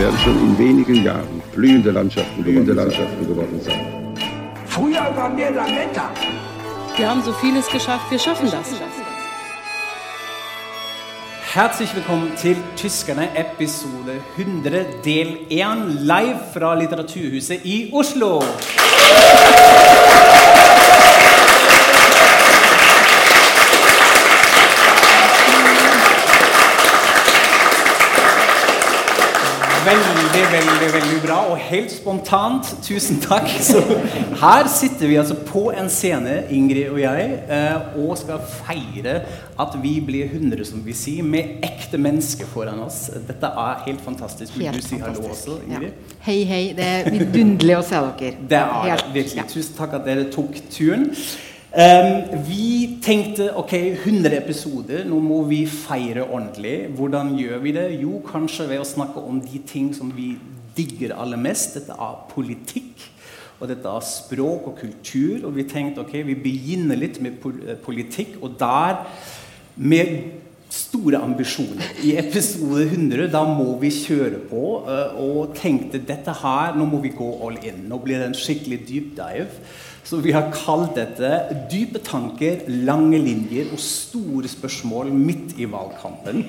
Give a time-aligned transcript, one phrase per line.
[0.00, 3.80] Werden schon in wenigen Jahren blühende Landschaften, blühende Landschaften geworden sein.
[4.66, 6.10] Früher waren wir Lametta.
[6.96, 8.68] Wir haben so vieles geschafft, wir schaffen das.
[11.52, 18.40] Hjertelig velkommen til Tyskerne, episode 100, del 1, live fra Litteraturhuset i Oslo.
[30.30, 32.68] Veldig, veldig veldig bra, og helt spontant.
[32.86, 33.48] Tusen takk.
[33.66, 33.80] Så
[34.40, 39.16] her sitter vi altså på en scene, Ingrid og jeg, eh, og skal feire
[39.60, 43.08] at vi blir 100, som vi sier, med ekte mennesker foran oss.
[43.26, 44.54] Dette er helt fantastisk.
[44.58, 45.90] Vil Helt du si hallo også, Ingrid?
[45.90, 46.16] Ja.
[46.28, 46.62] Hei, hei.
[46.78, 48.34] Det er vidunderlig å se dere.
[48.54, 49.42] Det er Helt- virkelig.
[49.42, 49.48] ja.
[49.50, 51.10] Tusen takk at dere tok turen.
[51.70, 56.88] Ehm, vi tenkte ok, 100 episoder, nå må vi feire ordentlig.
[56.98, 57.84] Hvordan gjør vi det?
[58.02, 60.32] Jo, kanskje ved å snakke om de ting som vi
[60.74, 61.76] digger aller mest.
[61.78, 63.06] Dette er politikk.
[63.60, 65.46] Og dette er språk og kultur.
[65.46, 68.40] Og vi tenkte ok, vi begynner litt med eh, politikk.
[68.42, 69.04] Og der
[69.76, 70.16] med
[70.70, 71.86] store ambisjoner.
[72.02, 76.98] I episode 100 da må vi kjøre på eh, og tenkte dette her, nå må
[77.02, 77.84] vi gå all in.
[77.90, 79.62] Nå blir det en skikkelig deep dive.
[80.04, 81.30] Så vi har kalt dette
[81.70, 86.44] 'Dype tanker, lange linjer og store spørsmål midt i valgkampen'.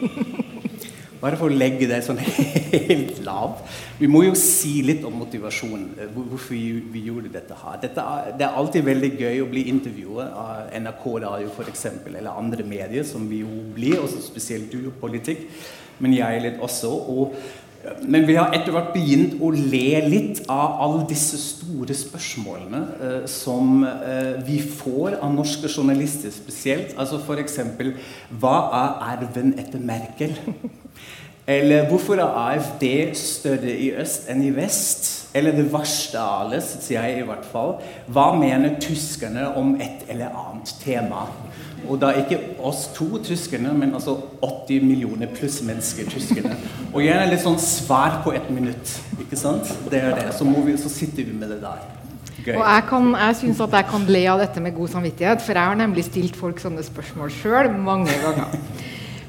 [1.22, 3.68] Bare for å legge det sånn helt lavt.
[4.00, 5.92] Vi må jo si litt om motivasjonen.
[6.00, 7.78] eh, Hvorfor vi, gjorde dette her.
[7.84, 12.18] Dette er, det er alltid veldig gøy å bli intervjuet av NRK Radio for eksempel,
[12.18, 15.46] eller andre medier, som vi jo blir, også spesielt du og politikk.
[16.02, 16.90] Men jeg litt også.
[16.90, 17.38] Og,
[18.02, 23.24] men vi har etter hvert begynt å le litt av alle disse store spørsmålene eh,
[23.30, 26.94] som eh, vi får av norske journalister spesielt.
[27.02, 27.58] Altså F.eks.:
[28.42, 30.38] Hva er arven etter Merkel?
[31.52, 32.86] Eller hvorfor er AFD
[33.18, 35.10] større i øst enn i vest?
[35.36, 37.78] Eller det verste av alle, sier jeg i hvert fall.
[38.12, 41.26] Hva mener tyskerne om et eller annet tema?
[41.90, 46.56] Og da ikke oss to tyskerne, men altså 80 millioner pluss mennesker tyskerne.
[46.94, 48.94] Og gjerne litt sånn svar på ett minutt.
[49.20, 49.72] Ikke sant?
[49.92, 50.30] Det er det.
[50.38, 51.82] Så, vi, så sitter vi med det der.
[52.42, 52.56] Gøy.
[52.56, 55.58] Og jeg, kan, jeg syns at jeg kan le av dette med god samvittighet, for
[55.58, 58.56] jeg har nemlig stilt folk sånne spørsmål sjøl mange ganger.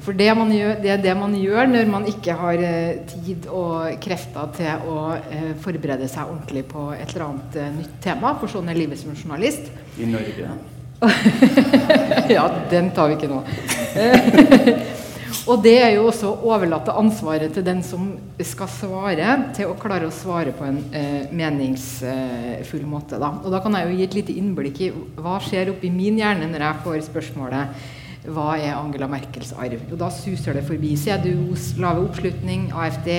[0.03, 3.45] For det, man gjør, det er det man gjør når man ikke har eh, tid
[3.47, 8.33] og krefter til å eh, forberede seg ordentlig på et eller annet eh, nytt tema.
[8.41, 9.71] For sånn er livet som journalist.
[9.95, 10.57] I Norge.
[12.35, 13.39] ja, den tar vi ikke nå.
[15.49, 19.79] og det er jo også å overlate ansvaret til den som skal svare, til å
[19.79, 23.23] klare å svare på en eh, meningsfull måte.
[23.23, 23.37] Da.
[23.39, 26.51] Og da kan jeg jo gi et lite innblikk i hva skjer oppi min hjerne
[26.51, 27.91] når jeg får spørsmålet
[28.31, 29.81] hva er Angela Merkels arv?
[29.91, 33.09] Og da suser det forbi CDUs lave oppslutning, AFD,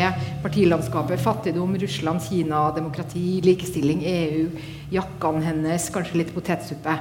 [0.44, 4.47] partilandskapet, fattigdom, Russland, Kina, demokrati, likestilling, EU,
[4.94, 6.97] jakkene hennes, kanskje litt potetsuppe.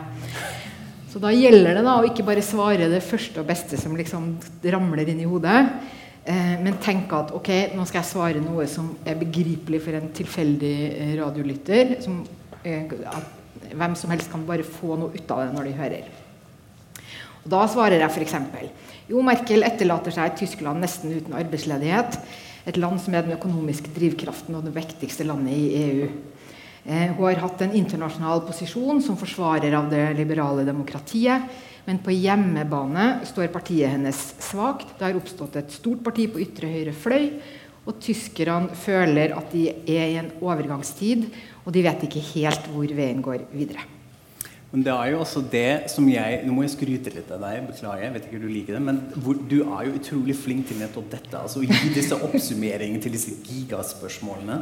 [1.14, 4.32] Så da gjelder det da å ikke bare svare det første og beste som liksom
[4.74, 5.62] ramler inn i hodet,
[6.26, 10.10] eh, men tenke at ok, nå skal jeg svare noe som er begripelig for en
[10.18, 11.96] tilfeldig eh, radiolytter.
[12.04, 12.24] Som,
[12.66, 16.12] eh, at hvem som helst kan bare få noe ut av det når de hører.
[17.44, 18.36] Og da svarer jeg f.eks.:
[19.12, 22.20] Jo, Merkel etterlater seg Tyskland nesten uten arbeidsledighet.
[22.66, 26.08] Et land som er den økonomiske drivkraften og det viktigste landet i EU.
[26.86, 31.52] Eh, hun har hatt en internasjonal posisjon som forsvarer av det liberale demokratiet.
[31.84, 34.96] Men på hjemmebane står partiet hennes svakt.
[34.96, 37.28] Det har oppstått et stort parti på ytre høyre fløy.
[37.84, 41.28] Og tyskerne føler at de er i en overgangstid,
[41.66, 43.84] og de vet ikke helt hvor veien går videre.
[44.74, 47.68] Men det er jo også det som jeg Nå må jeg skryte litt av deg,
[47.68, 48.82] beklager, jeg vet ikke om du liker det.
[48.82, 51.38] Men hvor, du er jo utrolig flink til nettopp dette.
[51.38, 54.58] altså Å gi disse oppsummeringene til disse gigaspørsmålene.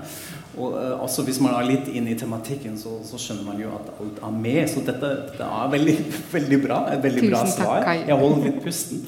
[0.58, 3.72] Og uh, også hvis man er litt inne i tematikken, så, så skjønner man jo
[3.78, 4.62] at alt er med.
[4.74, 5.98] Så dette, dette er veldig,
[6.36, 6.84] veldig bra.
[6.92, 8.04] Et veldig bra Tusen takk, svar.
[8.12, 9.06] Jeg holder litt pusten.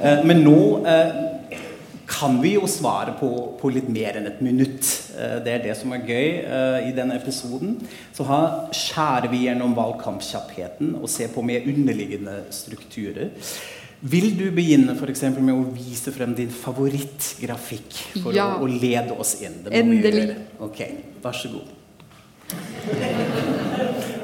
[0.00, 0.58] Uh, men nå
[0.88, 1.24] eh,
[2.08, 3.28] kan vi jo svare på,
[3.60, 4.86] på litt mer enn et minutt.
[5.12, 7.74] Eh, Det er det som er gøy eh, i denne episoden.
[8.16, 13.28] Så her skjærer vi gjennom valgkampkjappheten og ser på mer underliggende strukturer.
[14.00, 18.54] Vil du begynne for eksempel, med å vise frem din favorittgrafikk for Ja.
[18.56, 19.58] å, å lede oss inn?
[19.70, 20.36] Endelig.
[20.64, 20.80] Ok,
[21.24, 21.74] vær så god.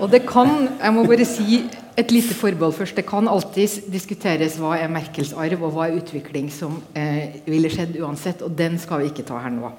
[0.00, 1.64] Og det kan, jeg må bare si
[1.96, 2.96] et lite forbehold først.
[2.96, 7.70] Det kan alltid diskuteres hva er Merkels arv, og hva er utvikling som eh, ville
[7.70, 8.42] skjedd uansett.
[8.42, 9.70] Og den skal vi ikke ta her nå.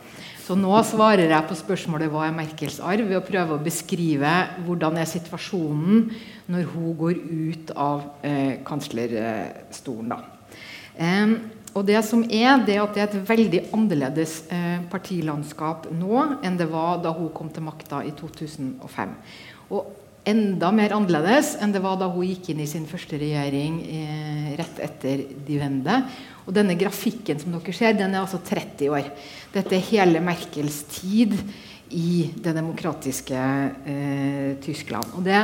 [0.46, 4.32] Så nå svarer jeg på spørsmålet hva er Merkels arv, ved å prøve å beskrive
[4.68, 6.06] hvordan er situasjonen
[6.54, 10.16] når hun går ut av eh, kanslerstolen.
[10.96, 11.36] Eh,
[11.76, 16.22] og det som er, det er at det er et veldig annerledes eh, partilandskap nå
[16.46, 19.16] enn det var da hun kom til makta i 2005.
[19.76, 23.77] Og enda mer annerledes enn det var da hun gikk inn i sin første regjering
[23.86, 26.00] eh, rett etter de vende.
[26.45, 29.10] Og denne grafikken som dere ser, den er altså 30 år.
[29.54, 31.38] Dette er hele Merkels tid
[31.94, 35.13] i det demokratiske eh, Tyskland.
[35.18, 35.42] Og det,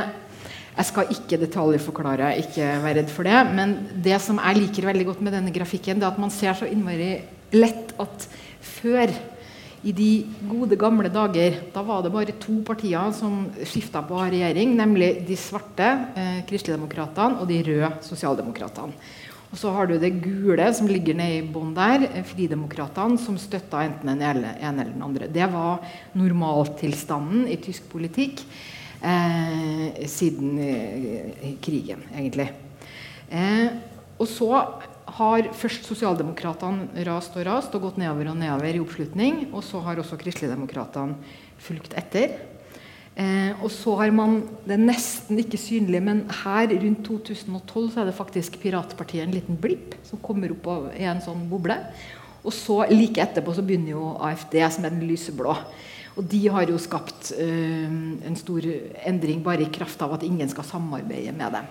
[0.72, 3.38] jeg skal ikke detaljforklare, ikke være redd for det.
[3.54, 6.58] Men det som jeg liker veldig godt med denne grafikken, det er at man ser
[6.58, 7.14] så innmari
[7.54, 8.26] lett at
[8.62, 9.12] før
[9.82, 10.10] i de
[10.46, 15.38] gode, gamle dager da var det bare to partier som skifta på regjering, nemlig de
[15.38, 18.94] svarte eh, kristeligdemokratene og de røde sosialdemokratene.
[19.52, 23.36] Og så har du det gule som ligger nede i bånn der, eh, Fridemokratene, som
[23.40, 25.28] støtta enten den ene eller den andre.
[25.28, 25.82] Det var
[26.16, 28.44] normaltilstanden i tysk politikk
[29.02, 32.48] eh, siden eh, krigen, egentlig.
[33.32, 33.66] Eh,
[34.22, 34.54] og så
[35.18, 39.44] har først sosialdemokratene rast og rast og gått nedover og nedover i oppslutning.
[39.52, 41.18] Og så har også kristeligdemokratene
[41.62, 42.38] fulgt etter.
[43.12, 48.00] Eh, og så har man Det er nesten ikke synlig, men her rundt 2012 så
[48.00, 51.76] er det faktisk Piratpartiet en liten blipp som kommer opp av, i en sånn boble.
[52.42, 55.52] Og så like etterpå så begynner jo AFD, som er den lyseblå.
[56.16, 57.92] Og de har jo skapt eh,
[58.28, 58.64] en stor
[59.04, 61.70] endring bare i kraft av at ingen skal samarbeide med dem.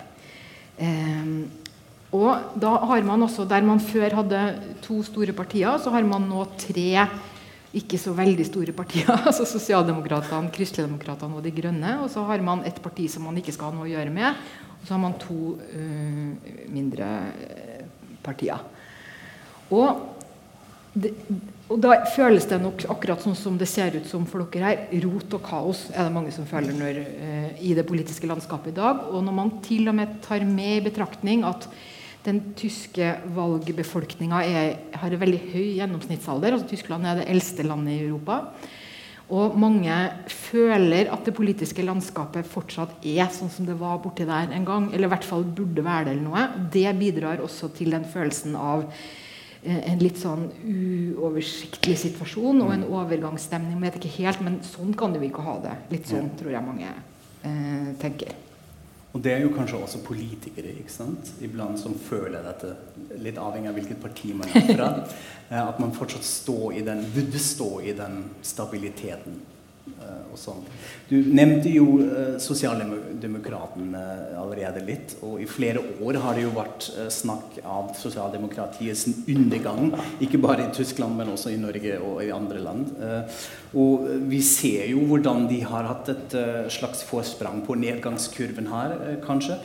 [0.77, 1.33] Eh,
[2.11, 4.39] og da har man også, Der man før hadde
[4.83, 7.07] to store partier, så har man nå tre
[7.71, 9.07] ikke så veldig store partier.
[9.27, 11.93] altså Sosialdemokratene, Kristeligdemokratene og De Grønne.
[12.03, 14.41] Og så har man et parti som man ikke skal ha noe å gjøre med.
[14.81, 17.85] Og så har man to uh, mindre uh,
[18.25, 18.59] partier.
[19.71, 20.01] Og,
[20.91, 21.13] det,
[21.69, 24.83] og, da føles det nok akkurat sånn som det ser ut som for dere her.
[25.05, 28.79] Rot og kaos er det mange som føler når, uh, i det politiske landskapet i
[28.81, 29.07] dag.
[29.13, 31.71] Og når man til og med tar med i betraktning at
[32.25, 34.44] den tyske valgbefolkninga
[35.01, 36.53] har en veldig høy gjennomsnittsalder.
[36.53, 38.44] altså Tyskland er det eldste landet i Europa.
[39.31, 39.95] Og mange
[40.27, 44.89] føler at det politiske landskapet fortsatt er sånn som det var borti der en gang.
[44.91, 46.68] Eller i hvert fall burde være det eller noe.
[46.73, 48.83] Det bidrar også til den følelsen av
[49.63, 53.79] eh, en litt sånn uoversiktlig situasjon og en overgangsstemning.
[53.79, 55.77] Jeg vet ikke helt, men sånn kan vi ikke ha det.
[55.95, 58.35] Litt sånn tror jeg mange eh, tenker.
[59.11, 61.33] Og det er jo kanskje også politikere ikke sant?
[61.43, 62.75] iblant som føler dette,
[63.19, 64.91] litt avhengig av hvilket parti man er fra,
[65.51, 69.41] eh, at man fortsatt står i den, burde stå i den stabiliteten.
[69.81, 70.60] Uh, og sånn.
[71.10, 74.01] Du nevnte jo uh, Sosialdemokratene
[74.38, 75.16] allerede litt.
[75.25, 79.92] Og i flere år har det jo vært snakk av sosialdemokratiets undergang.
[80.24, 82.94] Ikke bare i Tyskland, men også i Norge og i andre land.
[83.78, 86.36] og vi ser jo hvordan de har hatt et
[86.74, 88.95] slags forsprang på nedgangskurven her,
[89.25, 89.57] kanskje.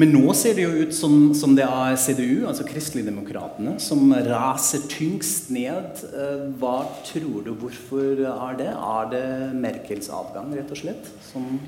[0.00, 4.86] Men nå ser det jo ut som, som det er CDU, altså Kristeligdemokratene, som raser
[4.88, 6.00] tyngst ned.
[6.08, 8.70] Eh, hva tror du hvorfor er det?
[8.72, 9.24] Er det
[9.60, 11.58] Merkels avgang, rett og slett, som,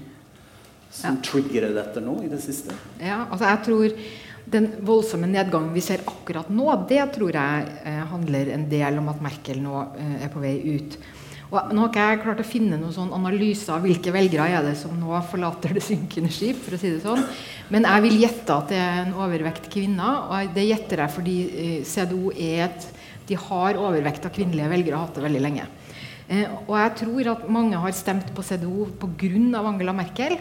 [0.89, 1.25] som ja.
[1.27, 2.77] triggerer dette nå i det siste?
[3.03, 3.99] Ja, altså jeg tror
[4.55, 9.13] den voldsomme nedgangen vi ser akkurat nå, det tror jeg eh, handler en del om
[9.13, 10.97] at Merkel nå eh, er på vei ut.
[11.55, 14.65] Og nå har ikke jeg klart å finne noen sånn analyse av hvilke velgere er
[14.67, 16.59] det som nå forlater det synkende skip.
[16.65, 17.23] for å si det sånn.
[17.71, 20.27] Men jeg vil gjette at det er en overvekt kvinner.
[20.35, 22.91] Og det gjetter jeg fordi eh, CDO er et
[23.25, 25.69] De har overvekt av kvinnelige velgere og hatt det veldig lenge.
[26.29, 29.63] Eh, og jeg tror at mange har stemt på CDO pga.
[29.63, 30.37] Angela Merkel.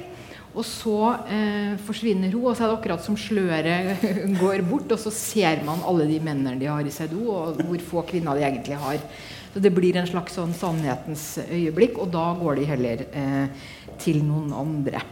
[0.54, 0.98] Og så
[1.34, 4.04] eh, forsvinner hun, og så er det akkurat som sløret
[4.42, 4.90] går bort.
[4.90, 8.38] Og så ser man alle de mennene de har i CDO, og hvor få kvinner
[8.38, 9.00] de egentlig har.
[9.54, 13.68] Så det blir en slags sånn sannhetens øyeblikk, og da går de heller eh,
[14.02, 15.04] til noen andre.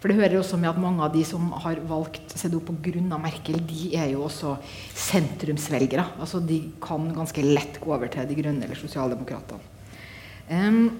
[0.00, 3.18] For det hører også med at mange av de som har valgt CDO pga.
[3.20, 4.54] Merkel, de er jo også
[4.96, 6.06] sentrumsvelgere.
[6.22, 9.60] Altså de kan ganske lett gå over til De grønne eller sosialdemokratene.
[10.50, 10.96] Um,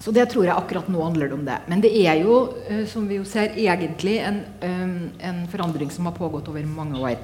[0.00, 1.58] så det tror jeg akkurat nå handler om det.
[1.68, 2.38] Men det er jo,
[2.70, 7.02] uh, som vi jo ser, egentlig en, um, en forandring som har pågått over mange
[7.02, 7.18] år.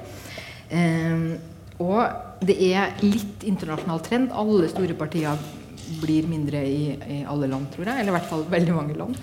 [0.67, 1.37] Um,
[1.79, 4.33] og det er litt internasjonal trend.
[4.35, 5.37] Alle store partier
[6.01, 8.01] blir mindre i, i, alle land, tror jeg.
[8.01, 9.17] Eller i hvert fall veldig mange land.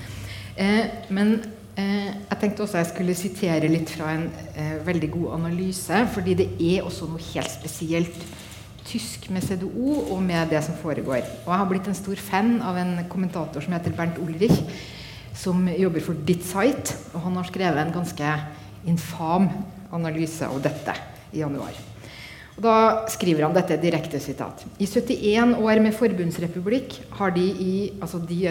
[0.56, 1.36] Eh, men
[1.78, 6.00] eh, jeg tenkte også jeg skulle sitere litt fra en eh, veldig god analyse.
[6.14, 8.26] Fordi det er også noe helt spesielt
[8.84, 11.22] tysk med CDO og med det som foregår.
[11.44, 14.60] Og jeg har blitt en stor fan av en kommentator som heter Bernt Ulrich.
[15.34, 16.94] som jobber for Ditt Site.
[17.14, 18.36] Og han har skrevet en ganske
[18.86, 19.48] infam
[19.94, 20.94] analyse av dette
[21.32, 21.93] i januar.
[22.54, 24.62] Og da skriver han dette direkte sitat.
[24.78, 28.44] I 71 år med forbundsrepublikk har de i altså de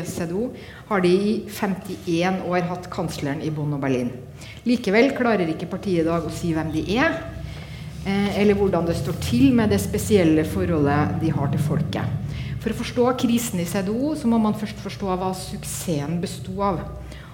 [0.89, 4.11] har de i 51 år hatt kansleren i Bonn og Berlin.
[4.67, 7.15] Likevel klarer ikke partiet i dag å si hvem de er,
[8.05, 12.03] eh, eller hvordan det står til med det spesielle forholdet de har til folket.
[12.59, 16.83] For å forstå krisen i CDO så må man først forstå hva suksessen besto av.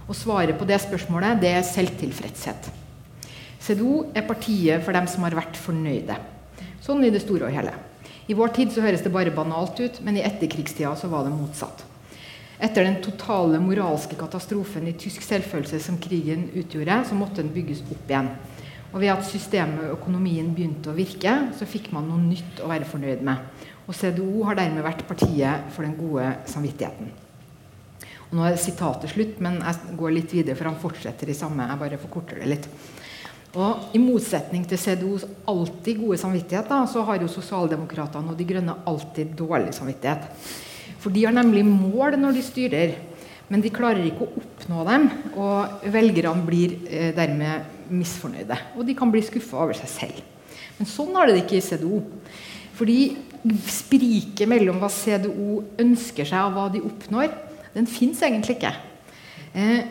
[0.07, 2.69] Og svaret på det spørsmålet det er selvtilfredshet.
[3.59, 6.17] CDO er partiet for dem som har vært fornøyde.
[6.83, 7.75] Sånn i det store og hele.
[8.29, 11.33] I vår tid så høres det bare banalt ut, men i etterkrigstida så var det
[11.33, 11.86] motsatt.
[12.59, 17.86] Etter den totale moralske katastrofen i tysk selvfølelse som krigen utgjorde, så måtte den bygges
[17.88, 18.33] opp igjen.
[18.89, 22.69] Og ved at systemet og økonomien begynte å virke, så fikk man noe nytt å
[22.71, 23.65] være fornøyd med.
[23.88, 27.13] Og CDO har dermed vært partiet for den gode samvittigheten.
[28.29, 31.65] Og nå er sitatet slutt, men jeg går litt videre, for han fortsetter i samme.
[31.65, 32.67] Jeg bare forkorter det litt.
[33.57, 38.45] Og I motsetning til CDOs alltid gode samvittighet, da, så har jo Sosialdemokratene og De
[38.45, 40.27] Grønne alltid dårlig samvittighet.
[41.01, 42.93] For de har nemlig mål når de styrer,
[43.49, 45.07] men de klarer ikke å oppnå dem.
[45.33, 48.59] Og velgerne blir eh, dermed misfornøyde.
[48.77, 50.19] Og de kan bli skuffa over seg selv.
[50.77, 52.03] Men sånn har det ikke i CDO.
[52.77, 52.99] Fordi
[53.65, 57.33] spriket mellom hva CDO ønsker seg, og hva de oppnår,
[57.73, 58.75] den fins egentlig ikke.
[59.57, 59.81] Eh,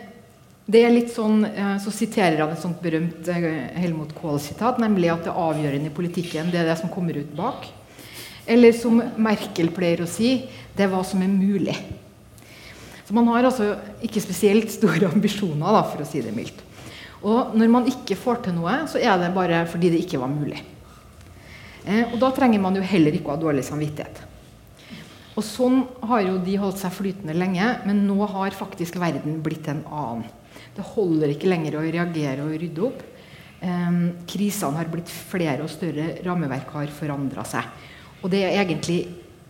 [0.69, 3.49] det er litt sånn, eh, Så siterer han et sånt berømt eh,
[3.81, 7.65] Helmut Kohl-sitat, nemlig at det avgjørende i politikken det er det som kommer ut bak.
[8.49, 11.75] Eller som Merkel pleier å si, det er hva som er mulig.
[13.05, 16.65] Så Man har altså ikke spesielt store ambisjoner, da, for å si det mildt.
[17.25, 20.31] Og når man ikke får til noe, så er det bare fordi det ikke var
[20.31, 20.61] mulig.
[21.85, 24.21] Eh, og da trenger man jo heller ikke å ha dårlig samvittighet.
[25.33, 29.69] Og sånn har jo de holdt seg flytende lenge, men nå har faktisk verden blitt
[29.71, 30.27] en annen.
[30.79, 33.05] Det holder ikke lenger å reagere og rydde opp.
[33.59, 37.67] Eh, krisene har blitt flere og større, rammeverk har forandra seg.
[38.23, 39.01] Og det er egentlig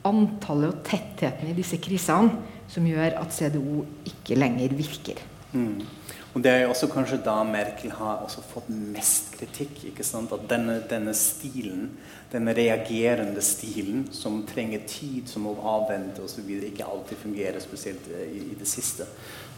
[0.10, 5.22] antallet og tettheten i disse krisene som gjør at CDO ikke lenger virker.
[5.54, 5.82] Mm.
[6.30, 9.88] Og Det er jo også kanskje da Merkel har også fått mest kritikk.
[9.90, 10.32] ikke sant?
[10.32, 11.90] At denne, denne stilen,
[12.32, 18.30] denne reagerende stilen, som trenger tid, som må avvente osv., ikke alltid fungerer, spesielt eh,
[18.30, 19.10] i, i, det siste.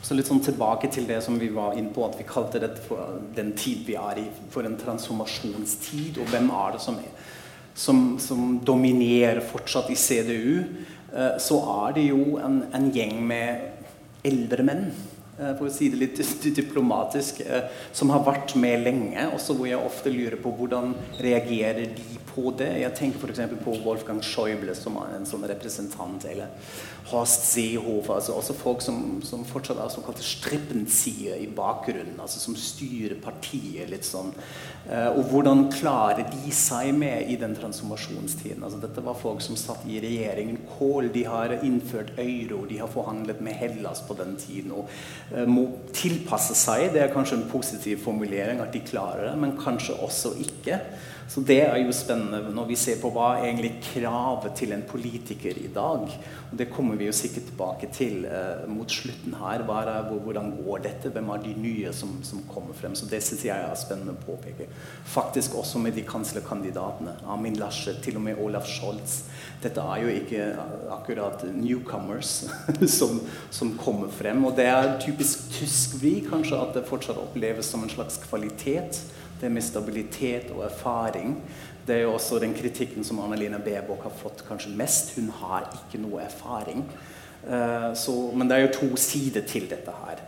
[0.01, 2.71] Så litt sånn tilbake til det som vi var inne på, at vi kalte det
[2.87, 6.17] for den tid vi er i, for en transformasjonstid.
[6.21, 7.27] Og hvem er det som, er,
[7.77, 10.63] som, som dominerer fortsatt i CDU?
[11.13, 14.87] Eh, så er det jo en, en gjeng med eldre menn
[15.57, 16.21] for å si det litt
[16.61, 19.27] diplomatisk, eh, som har vært med lenge.
[19.35, 22.69] Også hvor jeg ofte lurer på hvordan reagerer de på det.
[22.81, 23.55] Jeg tenker f.eks.
[23.63, 26.25] på Wolfgang Schäuble, som er en sånn representant.
[26.29, 26.51] Eller
[27.11, 28.17] Horst Seehofer.
[28.19, 32.19] Altså også folk som, som fortsatt er såkalte strippenzieher i bakgrunnen.
[32.21, 34.31] Altså som styrer partiet litt sånn.
[34.91, 38.63] Eh, og hvordan klarer de seg med i den transformasjonstiden?
[38.63, 40.59] Altså dette var folk som satt i regjeringen.
[40.77, 44.75] Kohl de har innført euro, de har forhandlet med Hellas på den tiden.
[44.75, 44.89] og
[45.31, 46.91] Eh, må tilpasse seg.
[46.93, 50.79] Det er kanskje en positiv formulering at de klarer det, men kanskje også ikke.
[51.31, 54.81] Så det er jo spennende når vi ser på hva er egentlig kravet til en
[54.83, 56.01] politiker i dag.
[56.51, 59.63] Og det kommer vi jo sikkert tilbake til eh, mot slutten her.
[59.63, 61.11] Er, hvordan går dette?
[61.13, 62.97] Hvem er de nye som, som kommer frem?
[62.99, 64.67] Så det syns jeg er spennende å påpeke.
[65.13, 67.15] Faktisk også med de kanslerkandidatene.
[67.31, 69.21] Amin Laschet, til og med Olaf Scholz.
[69.63, 70.49] Dette er jo ikke
[70.97, 72.41] akkurat newcomers
[72.97, 74.43] som, som kommer frem.
[74.43, 78.99] Og det er typisk tysk vi, kanskje, at det fortsatt oppleves som en slags kvalitet
[79.41, 81.35] det med stabilitet og erfaring.
[81.87, 85.15] Det er jo også den kritikken som Annalena Baerbock har fått kanskje mest.
[85.17, 86.85] Hun har ikke noe erfaring.
[87.41, 90.19] Uh, så, men det er jo to sider til dette her.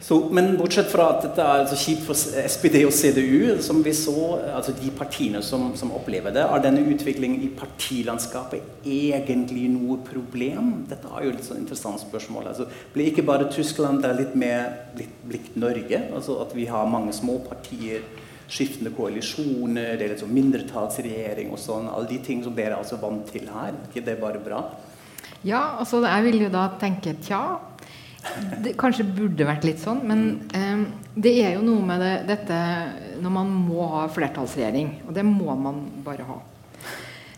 [0.00, 3.92] Så, men bortsett fra at dette er altså kjipt for SPD og CDU, som vi
[3.94, 9.98] så, altså de partiene som, som, opplever det, er denne utviklingen i partilandskapet egentlig noe
[10.06, 10.70] problem?
[10.90, 12.50] Dette er jo et sånn interessant spørsmål.
[12.52, 14.70] Altså, blir ikke bare Tyskland det er litt mer
[15.28, 16.04] blitt Norge?
[16.08, 18.02] Altså at vi har mange små partier
[18.48, 21.88] skiftende koalisjoner, det er liksom mindretallsregjering og sånn.
[21.92, 23.74] Alle de ting som dere er altså vant til her.
[23.74, 24.62] Er ikke det bare bra?
[25.46, 27.42] Ja, altså jeg vil jo da tenke tja.
[28.64, 30.24] Det kanskje burde vært litt sånn, men
[30.56, 30.80] eh,
[31.14, 32.58] det er jo noe med det, dette
[33.22, 34.94] når man må ha flertallsregjering.
[35.06, 36.40] Og det må man bare ha.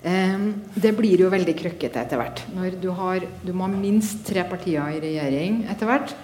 [0.00, 0.47] Eh,
[0.81, 2.47] det blir jo veldig krøkkete etter hvert.
[2.57, 6.17] Når du har du må ha minst tre partier i regjering etter hvert.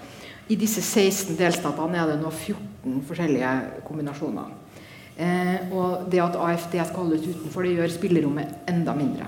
[0.46, 3.54] I disse 16 delstatene er det nå 14 forskjellige
[3.86, 4.52] kombinasjoner.
[5.16, 9.26] Eh, og det at AFD skal holdes utenfor, det gjør spillerommet enda mindre.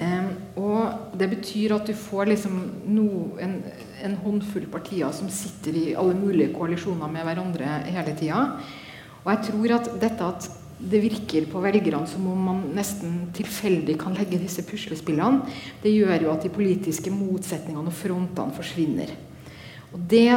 [0.00, 0.28] Eh,
[0.60, 2.60] og det betyr at du får liksom
[2.92, 3.08] no,
[3.42, 3.58] en,
[4.04, 8.44] en, håndfull partier som sitter i alle mulige koalisjoner med hverandre hele tida.
[9.24, 13.98] Og jeg tror at dette at det virker på velgerne som om man nesten tilfeldig
[14.00, 15.42] kan legge disse puslespillene,
[15.82, 19.12] det gjør jo at de politiske motsetningene og frontene forsvinner.
[19.94, 20.30] Og det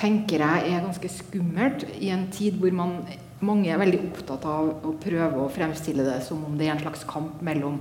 [0.00, 3.00] tenker jeg er ganske skummelt i en tid hvor man,
[3.44, 6.84] mange er veldig opptatt av å prøve å fremstille det som om det er en
[6.84, 7.80] slags kamp mellom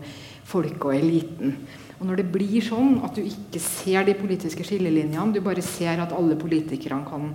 [0.49, 1.55] folk og eliten.
[1.99, 5.99] Og når det blir sånn at du ikke ser de politiske skillelinjene, du bare ser
[5.99, 7.33] at alle politikerne kan,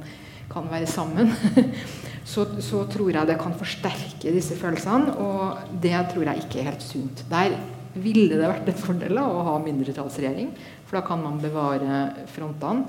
[0.52, 1.32] kan være sammen,
[2.32, 6.70] så, så, tror jeg det kan forsterke disse følelsene, og det tror jeg ikke er
[6.72, 7.24] helt sunt.
[7.28, 7.58] Der
[7.94, 10.54] ville det vært en fordel å ha mindretallsregjering,
[10.88, 12.88] for da kan man bevare frontene.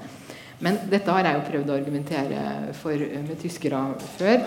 [0.65, 2.41] Men dette har jeg jo prøvd å argumentere
[2.79, 3.83] for med tyskere
[4.17, 4.43] før.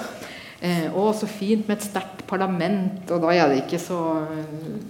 [0.59, 4.01] Eh, og så fint med et sterkt parlament, og da er det ikke så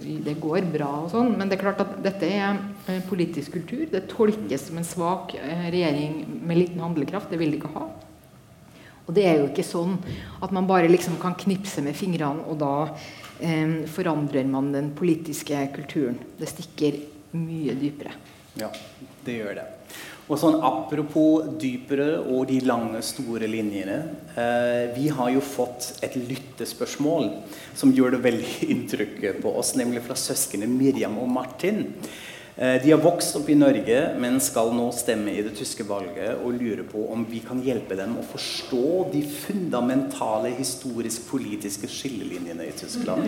[0.01, 1.35] Det går bra og sånn.
[1.37, 2.57] Men det er klart at dette er
[2.89, 3.85] eh, politisk kultur.
[3.91, 7.29] Det tolkes som en svak eh, regjering med liten handlekraft.
[7.29, 7.85] Det vil de ikke ha.
[9.05, 9.95] Og det er jo ikke sånn
[10.41, 12.73] at man bare liksom kan knipse med fingrene, og da
[13.41, 16.17] eh, forandrer man den politiske kulturen.
[16.37, 16.97] Det stikker
[17.37, 18.17] mye dypere.
[18.57, 18.71] Ja,
[19.25, 19.67] det gjør det.
[20.29, 23.97] Og sånn Apropos dypere og de lange, store linjene.
[24.37, 27.31] Eh, vi har jo fått et lyttespørsmål
[27.77, 31.87] som gjør det veldig inntrykk på oss, nemlig fra søsknene Miriam og Martin.
[32.59, 36.43] Eh, de har vokst opp i Norge, men skal nå stemme i det tyske valget
[36.43, 42.75] og lurer på om vi kan hjelpe dem å forstå de fundamentale historisk-politiske skillelinjene i
[42.77, 43.25] Tyskland.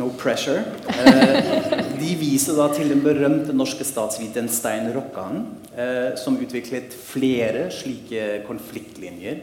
[0.00, 0.62] No pressure.
[0.88, 5.42] Eh, de viser da til den berømte norske statsviteren Stein Rokkan,
[5.76, 9.42] eh, som utviklet flere slike konfliktlinjer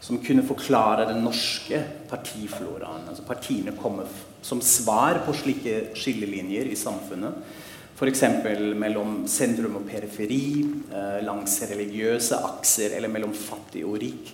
[0.00, 3.04] som kunne forklare den norske partifloraen.
[3.10, 4.08] Altså partiene kommer
[4.42, 7.36] som svar på slike skillelinjer i samfunnet.
[8.00, 8.22] F.eks.
[8.80, 14.32] mellom sentrum og periferi, eh, langs religiøse akser eller mellom fattig og rik.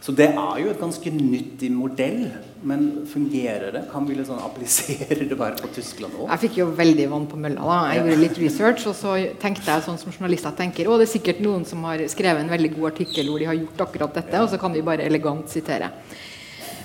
[0.00, 2.28] Så det er jo et ganske nyttig modell.
[2.62, 3.84] Men fungerer det?
[3.92, 6.26] Kan vi liksom applisere det bare på Tyskland òg?
[6.32, 7.62] Jeg fikk jo veldig vann på mølla.
[7.62, 7.76] da.
[7.92, 11.12] Jeg gjorde litt research, og så tenkte jeg sånn som journalister tenker å det er
[11.12, 14.42] sikkert noen som har skrevet en veldig god artikkel hvor de har gjort akkurat dette,
[14.42, 15.92] og så kan vi bare elegant sitere.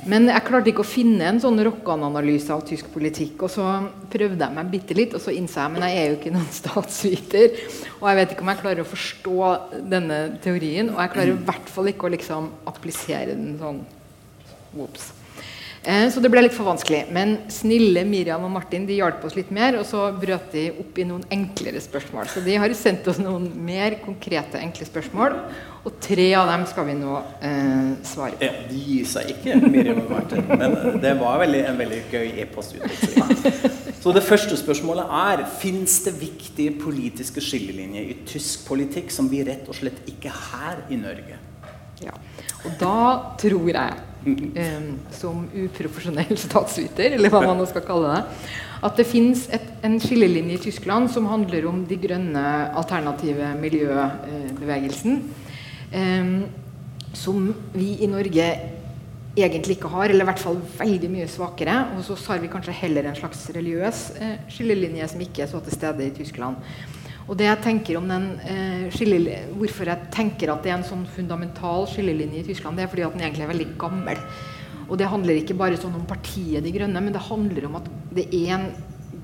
[0.10, 3.46] Men jeg klarte ikke å finne en sånn Rokkan-analyse av tysk politikk.
[3.46, 3.68] Og så
[4.12, 6.52] prøvde jeg meg bitte litt, og så innså jeg men jeg er jo ikke noen
[6.62, 7.58] statsviter.
[8.02, 9.40] Og jeg vet ikke om jeg klarer å forstå
[9.96, 10.92] denne teorien.
[10.94, 13.84] Og jeg klarer i hvert fall ikke å liksom applisere den sånn
[14.74, 15.12] Whoops.
[15.84, 17.04] Eh, så det ble litt for vanskelig.
[17.14, 21.00] Men snille Miriam og Martin de hjalp oss litt mer, og så brøt de opp
[21.00, 22.30] i noen enklere spørsmål.
[22.32, 25.36] Så de har sendt oss noen mer konkrete, enkle spørsmål.
[25.84, 28.48] Og tre av dem skal vi nå eh, svare på.
[28.48, 30.48] Ja, de gir seg ikke, Miriam og Martin.
[30.48, 33.82] Men det var veldig, en veldig gøy e-postutveksling.
[34.04, 39.44] Så det første spørsmålet er Fins det viktige politiske skillelinjer i tysk politikk som vi
[39.48, 41.40] rett og slett ikke har i Norge?
[42.04, 42.16] Ja.
[42.64, 42.98] Og da
[43.40, 48.50] tror jeg um, som uprofesjonell statsviter, eller hva man nå skal kalle det,
[48.84, 49.46] at det fins
[49.86, 52.44] en skillelinje i Tyskland som handler om de grønne
[52.76, 55.22] alternative miljøbevegelsen.
[55.94, 56.34] Um,
[57.14, 58.48] som vi i Norge
[59.38, 61.76] egentlig ikke har, eller i hvert fall veldig mye svakere.
[61.98, 65.62] Og så har vi kanskje heller en slags religiøs eh, skillelinje som ikke er så
[65.64, 66.60] til stede i Tyskland.
[67.24, 71.06] Og det jeg tenker om den eh, Hvorfor jeg tenker at det er en sånn
[71.08, 74.24] fundamental skillelinje i Tyskland, det er fordi at den egentlig er veldig gammel.
[74.90, 77.88] Og det handler ikke bare sånn om partiet De Grønne, men det handler om at
[78.14, 78.68] det er en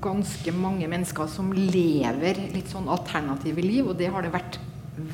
[0.00, 4.56] ganske mange mennesker som lever litt sånn alternative liv, og det har det vært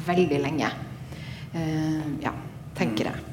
[0.07, 0.68] veldig lenge.
[1.57, 2.33] Eh, ja,
[2.79, 3.25] tenker jeg.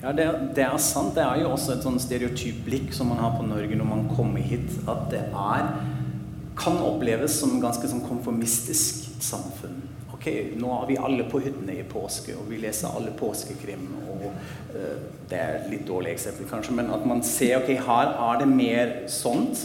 [0.00, 1.12] Ja, det, det, er sant.
[1.16, 4.06] Det er jo også et sånn stereotyp blikk som man har på Norge når man
[4.14, 5.66] kommer hit, at det er
[6.56, 9.82] kan oppleves som ganske sånn konformistisk samfunn.
[10.14, 10.26] Ok,
[10.60, 13.86] Nå er vi alle på hyttene i påske, og vi leser alle påskekrim.
[14.12, 14.32] og uh,
[15.30, 18.86] Det er litt dårlig eksempel, kanskje, men at man ser ok, her er det mer
[19.08, 19.56] sånt.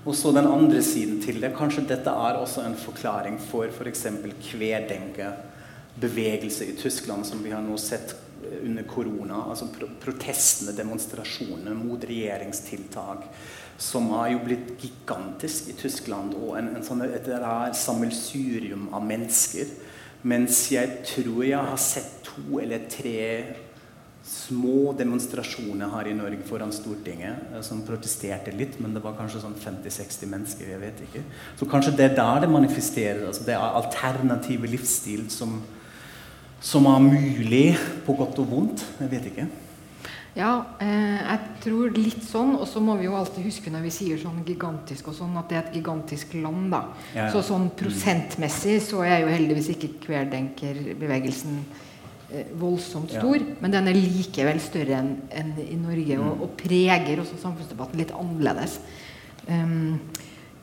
[0.00, 1.56] Og så den andre siden til det.
[1.56, 4.02] Kanskje dette er også en forklaring for f.eks.
[4.08, 8.16] For kvedenke-bevegelse i Tyskland, som vi har nå sett
[8.62, 9.44] under korona.
[9.50, 13.26] Altså protestene, demonstrasjonene mot regjeringstiltak
[13.80, 17.30] som har jo blitt gigantisk i Tyskland, og en, en sånn, et
[17.80, 19.70] sammelsurium av mennesker.
[20.28, 23.22] Mens jeg tror jeg har sett to eller tre
[24.30, 29.42] små demonstrasjoner her i Norge foran Stortinget eh, som protesterte litt, men det var kanskje
[29.42, 30.68] sånn 50-60 mennesker.
[30.74, 31.24] jeg vet ikke.
[31.58, 33.24] Så kanskje det er der det manifesterer.
[33.26, 35.56] altså Det er alternative livsstil som,
[36.60, 37.66] som er mulig
[38.06, 38.84] på godt og vondt.
[39.00, 39.46] Jeg vet ikke.
[40.36, 42.52] Ja, eh, jeg tror litt sånn.
[42.60, 45.48] Og så må vi jo alltid huske når vi sier sånn gigantisk og sånn, at
[45.50, 46.84] det er et gigantisk land, da.
[47.16, 47.30] Ja.
[47.32, 51.64] Så sånn prosentmessig så er jo heldigvis ikke kverdenkerbevegelsen
[52.32, 53.18] eh, voldsomt Ja.
[53.20, 53.38] stor.
[53.60, 56.26] Men den er likevel større enn en i Norge, Mm.
[56.30, 58.78] og, og preger også samfunnsdebatten litt annerledes.
[59.48, 59.98] Um,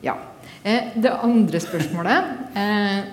[0.01, 0.15] ja.
[0.63, 3.03] Eh, det andre spørsmålet eh,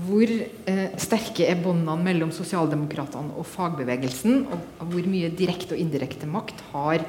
[0.00, 4.46] hvor eh, sterke er båndene mellom sosialdemokratene og fagbevegelsen?
[4.48, 7.04] Og, hvor mye direkte og indirekte makt har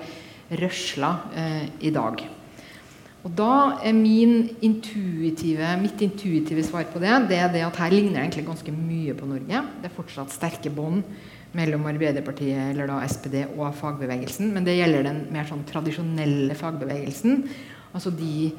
[0.60, 2.26] røsla eh, i dag?
[3.24, 8.20] Og da er intuitive, mitt intuitive svar på det det er det at her ligner
[8.20, 9.64] det egentlig ganske mye på Norge.
[9.80, 11.06] Det er fortsatt sterke bånd
[11.56, 14.52] mellom Arbeiderpartiet eller da SPD og fagbevegelsen.
[14.52, 17.46] Men det gjelder den mer sånn tradisjonelle fagbevegelsen.
[17.94, 18.52] Altså de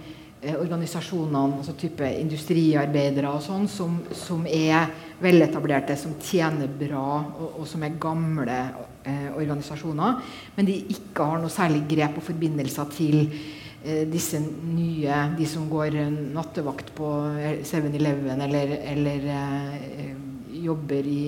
[0.52, 4.90] organisasjonene, altså type industriarbeidere og sånn, som, som er
[5.22, 7.06] veletablerte, som tjener bra,
[7.38, 8.58] og, og som er gamle
[9.06, 10.20] eh, organisasjoner,
[10.56, 15.66] men de ikke har noe særlig grep og forbindelser til eh, disse nye, de som
[15.70, 17.10] går eh, nattevakt på
[17.64, 20.14] 7-Eleven eller, eller eh,
[20.64, 21.24] jobber i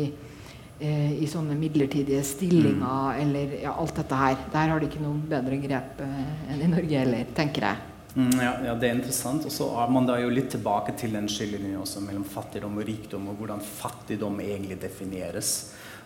[0.80, 4.38] eh, i sånne midlertidige stillinger eller ja, alt dette her.
[4.52, 7.95] Der har de ikke noe bedre grep eh, enn i Norge heller, tenker jeg.
[8.16, 9.44] Mm, ja, ja, det er interessant.
[9.44, 12.88] Og så er man da jo litt tilbake til den skillelinjen også mellom fattigdom og
[12.88, 15.56] rikdom, og hvordan fattigdom egentlig defineres.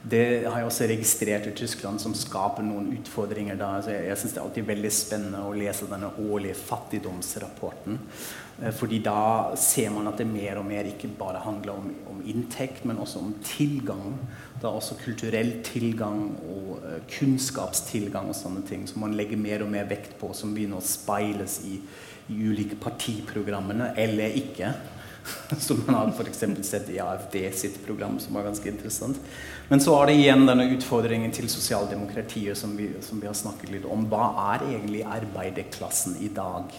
[0.02, 3.74] Det har jeg også registrert i Tyskland, som skaper noen utfordringer da.
[3.84, 8.00] Så jeg jeg syns det er alltid veldig spennende å lese denne årlige fattigdomsrapporten.
[8.62, 12.20] Eh, Fordi da ser man at det mer og mer ikke bare handler om, om
[12.26, 14.18] inntekt, men også om tilgang.
[14.60, 19.72] Da også kulturell tilgang og eh, kunnskapstilgang og sånne ting som man legger mer og
[19.72, 21.80] mer vekt på, som begynner å speiles i,
[22.28, 24.74] i ulike partiprogrammene, eller ikke.
[25.60, 26.38] Som man har f.eks.
[26.64, 29.18] sett i AFD sitt program, som var ganske interessant.
[29.68, 33.74] Men så er det igjen denne utfordringen til sosialdemokratiet som vi, som vi har snakket
[33.74, 34.06] litt om.
[34.08, 36.72] Hva er egentlig arbeiderklassen i dag?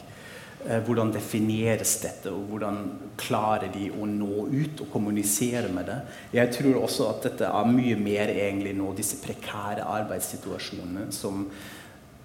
[0.67, 2.79] Eh, Hvordan defineres dette, og hvordan
[3.17, 5.99] klarer de å nå ut og kommunisere med det?
[6.37, 11.47] Jeg tror også at dette er mye mer egentlig nå disse prekære arbeidssituasjonene som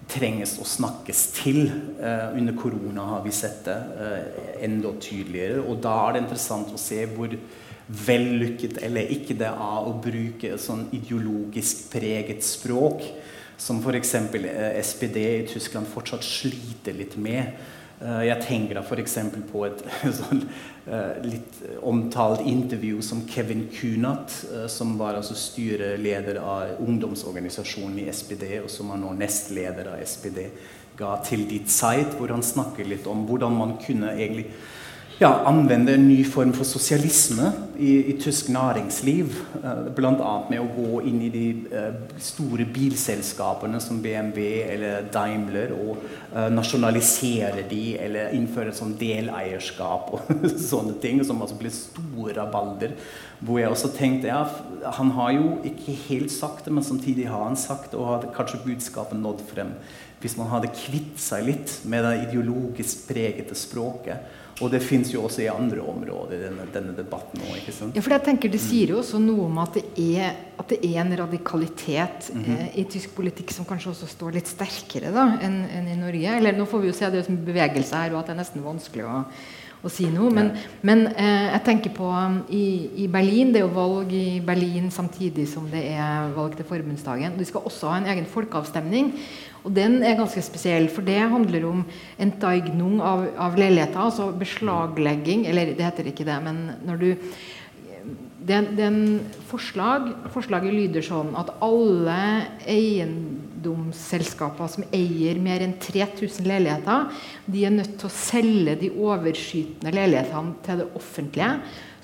[0.07, 1.63] trenges å snakkes til.
[1.99, 5.63] Eh, under korona har vi sett det eh, enda tydeligere.
[5.65, 7.33] Og da er det interessant å se hvor
[7.87, 13.03] vellykket eller ikke det er å bruke sånn ideologisk preget språk,
[13.57, 14.13] som f.eks.
[14.37, 17.57] Eh, SPD i Tyskland fortsatt sliter litt med.
[17.97, 19.15] Eh, Jeg tenker da f.eks.
[19.49, 19.81] på et
[20.19, 20.43] sånn,
[20.85, 28.09] eh, litt omtalt intervju som Kevin Kunat, eh, som var altså styreleder av ungdomsorganisasjonen i
[28.13, 30.45] SPD, og som er nå nestleder av SPD,
[30.97, 34.51] ga til ditt site, hvor han snakker litt om hvordan man kunne egentlig
[35.17, 39.33] ja, anvende en ny form for sosialisme i, i tysk næringsliv.
[39.63, 40.33] Uh, Bl.a.
[40.49, 46.47] med å gå inn i de eh, store bilselskapene som BMW eller Daimler og eh,
[46.53, 50.33] nasjonalisere de, eller innføre sånn deleierskap og
[50.69, 52.93] sånne ting, som altså blir store rabalder.
[53.41, 54.43] Hvor jeg også tenkte ja,
[54.97, 58.29] han har jo ikke helt sagt det, men samtidig har han sagt det, og har
[58.37, 59.73] kanskje budskapet nådd frem.
[60.21, 64.17] Hvis man hadde kvitt seg litt med det ideologisk pregete språket.
[64.57, 67.59] Og det fins jo også i andre områder i denne, denne debatten òg?
[67.93, 69.83] Ja, for jeg tenker Det sier jo også noe om at det
[70.17, 72.55] er, at det er en radikalitet Mhm.
[72.57, 76.37] eh, i tysk politikk som kanskje også står litt sterkere da, enn enn i Norge.
[76.37, 78.63] Eller nå får vi jo se det som bevegelse her, og at det er nesten
[78.65, 79.25] vanskelig å,
[79.85, 80.31] å si noe.
[80.33, 80.51] Men,
[80.85, 84.89] men eh, jeg tenker på um, i, i Berlin Det er jo valg i Berlin
[84.93, 87.37] samtidig som det er valg til forbundsdagen.
[87.37, 89.13] De skal også ha en egen folkeavstemning.
[89.67, 91.83] Og den er ganske spesiell, for det handler om
[92.23, 97.09] enteignung av, av leiligheter, altså beslaglegging Eller det heter ikke det, men når du
[98.47, 102.17] det, er- det er en forslag, Forslaget lyder sånn at alle
[102.67, 107.09] eiendomsselskaper som eier mer enn 3000 leiligheter,
[107.47, 111.51] de er nødt til å selge de overskytende leilighetene til det offentlige,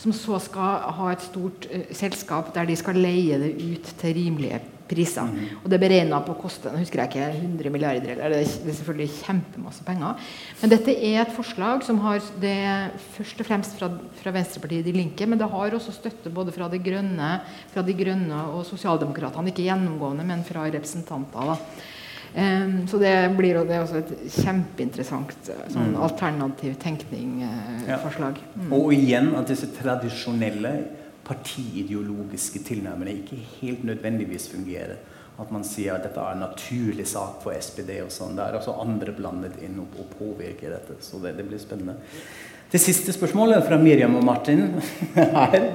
[0.04, 4.18] som så skal ha et stort uh, selskap der de skal leie det ut til
[4.20, 5.30] rimelige priser.
[5.62, 8.44] Og det er beregna på å koste nå husker jeg ikke, 100 milliarder, eller det
[8.44, 10.20] er selvfølgelig kjempemasse penger.
[10.62, 12.58] Men dette er et forslag som har det
[13.16, 13.90] først og fremst fra,
[14.20, 17.34] fra Venstrepartiet De Linke, men det har også støtte både fra De Grønne,
[17.74, 19.54] fra de grønne og Sosialdemokratene.
[19.54, 21.54] Ikke gjennomgående, men fra representanter.
[21.54, 21.58] da.
[22.36, 26.02] Em, så det blir det også et kjempeinteressant eh, sånn Mm.
[26.02, 26.80] alternativ Ja.
[26.82, 28.40] tenkning-forslag.
[28.72, 30.72] Og igjen at disse tradisjonelle
[31.24, 34.98] partiideologiske tilnærmene ikke helt nødvendigvis fungerer.
[35.40, 38.36] At man sier at dette er en naturlig sak for SPD og sånn.
[38.36, 40.98] Det er også andre blandet inn og, og påvirker dette.
[41.02, 41.96] Så det, det blir spennende.
[42.72, 44.82] Det siste spørsmålet fra Miriam og Martin
[45.16, 45.72] her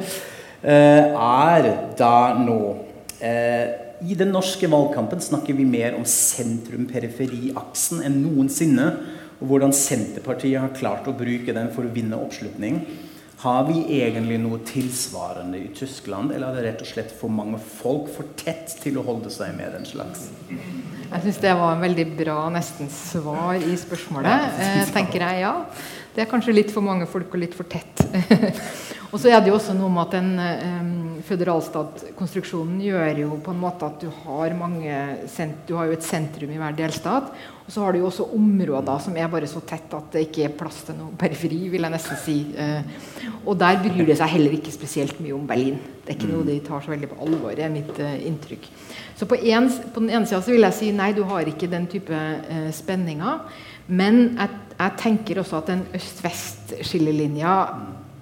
[0.63, 2.85] eh, er da nå
[3.19, 8.89] Eh, I den norske valgkampen snakker vi mer om sentrum-periferi-aksen enn noensinne.
[9.39, 12.83] Og hvordan Senterpartiet har klart å bruke den for å vinne oppslutning.
[13.39, 17.61] Har vi egentlig noe tilsvarende i Tyskland, eller er det rett og slett for mange
[17.63, 20.27] folk for tett til å holde seg med den slags?
[20.51, 24.59] Jeg syns det var en veldig bra nesten svar i spørsmålet.
[24.59, 25.55] Eh, tenker jeg ja.
[26.19, 28.01] Det er kanskje litt for mange folk og litt for tett.
[29.13, 30.89] og så er det jo også noe med at den um,
[31.29, 34.97] føderalstatkonstruksjonen gjør jo på en måte at du har mange
[35.69, 37.31] Du har jo et sentrum i hver delstat.
[37.63, 40.49] Og så har du jo også områder som er bare så tett at det ikke
[40.49, 42.37] er plass til noe periferi, vil jeg nesten si.
[42.59, 45.79] Uh, og der bryr det seg heller ikke spesielt mye om Berlin.
[46.03, 48.67] Det er ikke noe de tar så veldig på alvor, er mitt uh, inntrykk.
[49.19, 51.87] Så på, en, på den ene sida vil jeg si nei, du har ikke den
[51.91, 53.39] type eh, spenninger.
[53.91, 57.53] Men jeg, jeg tenker også at den øst-vest-skillelinja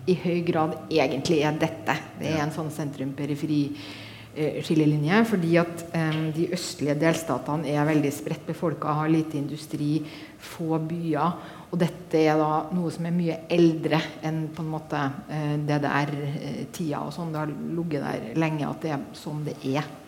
[0.09, 1.95] i høy grad egentlig er dette.
[2.17, 5.25] Det er en sånn sentrum-periferi-skillelinje.
[5.29, 9.93] fordi at eh, de østlige delstatene er veldig spredt befolka, har lite industri,
[10.41, 11.31] få byer.
[11.67, 17.01] Og dette er da noe som er mye eldre enn på en måte uh, DDR-tida.
[17.03, 17.33] og sånn.
[17.35, 20.06] Det har ligget der lenge at det er sånn det er.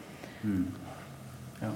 [0.48, 0.66] Mm.
[1.60, 1.72] Ja.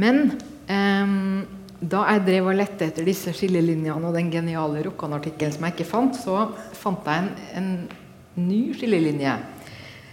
[0.00, 0.22] Men
[0.66, 1.44] um,
[1.82, 5.88] da jeg drev og lette etter disse skillelinjene og den geniale Rokkan-artikkelen som jeg ikke
[5.88, 6.36] fant, så
[6.78, 7.70] fant jeg en, en
[8.38, 9.34] ny skillelinje.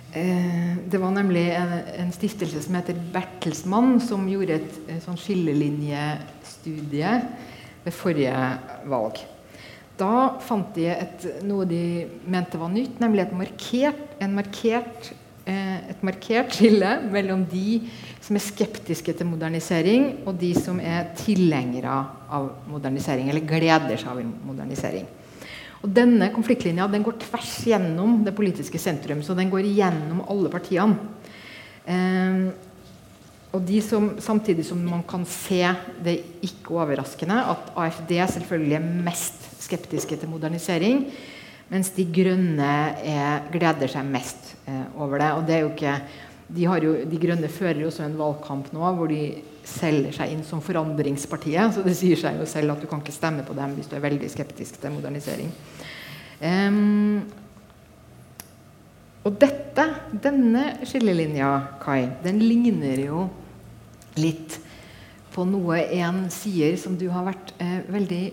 [0.09, 5.19] Eh, det var nemlig en, en, stiftelse som heter Bertelsmann, som gjorde et, et sånn
[5.21, 7.11] skillelinjestudie
[7.85, 8.33] ved forrige
[8.89, 9.21] valg.
[9.99, 15.11] Da fant de et, noe de mente var nytt, nemlig markert, en markert
[15.49, 17.81] et markert skille mellom de
[18.23, 21.95] som er skeptiske til modernisering, og de som er tilhengere
[22.29, 25.07] av modernisering, eller gleder seg av modernisering.
[25.79, 29.23] Og Denne konfliktlinja den går tvers gjennom det politiske sentrum.
[29.23, 30.97] Så den går gjennom alle partiene.
[31.87, 32.49] Eh,
[33.49, 35.63] og de som, Samtidig som man kan se
[36.05, 41.07] det ikke overraskende at AFD selvfølgelig er mest skeptiske til modernisering,
[41.69, 42.71] mens De Grønne
[43.05, 45.29] er, gleder seg mest eh, over det.
[45.37, 45.95] Og det er jo ikke
[46.49, 49.21] de, jo, de, Grønne fører jo også en valgkamp nå hvor de
[49.69, 51.75] selger seg inn som Forandringspartiet.
[51.75, 53.97] Så det sier seg jo selv at du kan ikke stemme på dem hvis du
[53.97, 55.51] er veldig skeptisk til modernisering.
[56.39, 57.21] Um,
[59.27, 59.83] og dette,
[60.23, 61.51] denne skillelinja,
[61.83, 63.25] Kai, den ligner jo
[64.17, 64.57] litt
[65.35, 68.23] på noe en sier som du har vært eh, veldig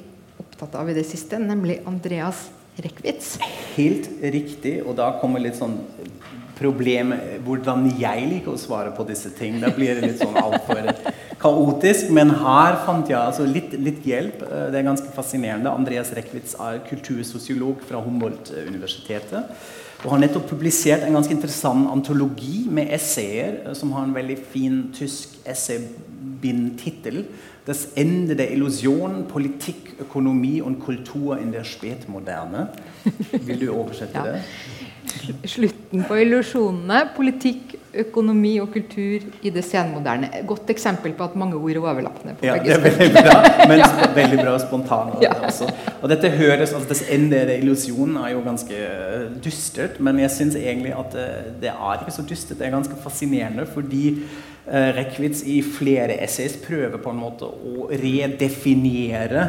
[0.40, 2.46] opptatt av i det siste, nemlig Andreas
[2.84, 3.36] Rekvits.
[3.76, 4.78] Helt riktig.
[4.84, 5.78] Og da kommer litt sånn
[6.56, 7.12] problem
[7.44, 9.58] hvordan jeg liker å svare på disse ting.
[9.62, 10.90] Da blir det litt sånn altfor
[11.42, 12.10] kaotisk.
[12.16, 14.44] Men her fant jeg altså litt, litt, hjelp.
[14.46, 15.72] Eh, det er ganske fascinerende.
[15.72, 19.56] Andreas Rekvits er kultursosiolog fra Humboldt-universitetet.
[20.04, 24.38] Og har nettopp publisert en ganske interessant antologi med essayer eh, som har en veldig
[24.52, 27.24] fin tysk essaybindtittel
[27.66, 32.68] Das Ende der Illusion, Politik, Økonomi og kultur in der Spätmoderne.
[33.32, 34.32] Vil du oversette ja.
[34.32, 34.42] det?
[35.44, 40.28] Slutten på illusjonene, politikk, økonomi og kultur i det senmoderne.
[40.46, 42.36] Godt eksempel på at mange ord er overlappende.
[42.42, 43.36] ja, det er veldig bra,
[43.70, 43.90] men ja.
[44.14, 45.14] veldig bra spontan.
[45.22, 45.32] Ja.
[46.02, 50.30] Og dette høres, altså Det ende der illusjonen er jo ganske eh, dystert, men jeg
[50.30, 52.58] syns egentlig at eh, det er ikke så dystert.
[52.58, 54.22] Det er ganske fascinerende fordi
[54.66, 59.44] Eh, Rekvitz i flere essays prøver på en måte å redefinere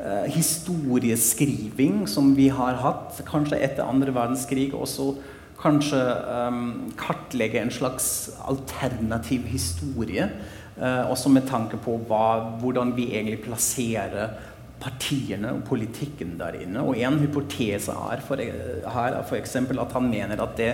[0.00, 4.72] uh, historieskriving som vi har hatt, kanskje etter andre verdenskrig.
[4.74, 5.12] Også
[5.60, 6.02] kanskje
[6.50, 8.08] um, kartlegge en slags
[8.42, 10.26] alternativ historie.
[10.74, 12.26] Uh, også med tanke på hva,
[12.58, 14.34] hvordan vi egentlig plasserer
[14.82, 16.82] partiene og politikken der inne.
[16.82, 19.60] Og en hypotese er for, her er f.eks.
[19.62, 20.72] at han mener at det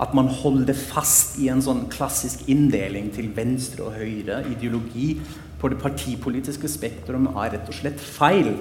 [0.00, 5.12] at man holder fast i en sånn klassisk inndeling til venstre og høyre ideologi
[5.60, 8.54] på det partipolitiske spektrum er rett og slett feil.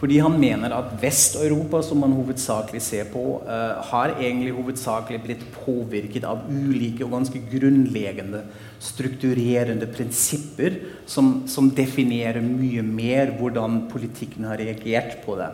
[0.00, 5.44] Fordi han mener at Vest-Europa, som man hovedsakelig ser på, uh, har egentlig hovedsakelig blitt
[5.54, 8.42] påvirket av ulike og ganske grunnleggende
[8.84, 10.76] strukturerende prinsipper
[11.08, 15.48] som, som definerer mye mer hvordan politikken har reagert på det.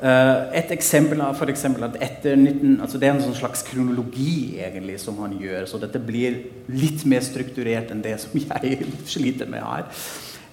[0.00, 3.60] Uh, et eksempel er for eksempel at etter 19, altså Det er en sånn slags
[3.66, 6.38] kronologi egentlig som han gjør, så dette blir
[6.72, 9.84] litt mer strukturert enn det som jeg sliter med her.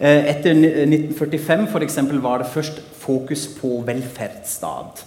[0.01, 5.05] Uh, etter 1945 for eksempel, var det først fokus på velferdsstat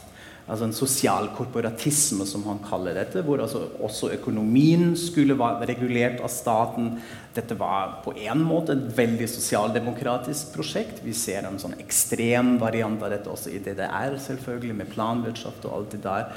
[0.51, 6.19] altså en sosial korporatisme, som han kaller dette, hvor altså også økonomien skulle være regulert
[6.25, 6.97] av staten.
[7.37, 11.05] Dette var på en måte et veldig sosialdemokratisk prosjekt.
[11.07, 15.79] Vi ser en sånn ekstrem variant av dette også i DDR, selvfølgelig, med planbudsjett og
[15.79, 16.29] alt det der.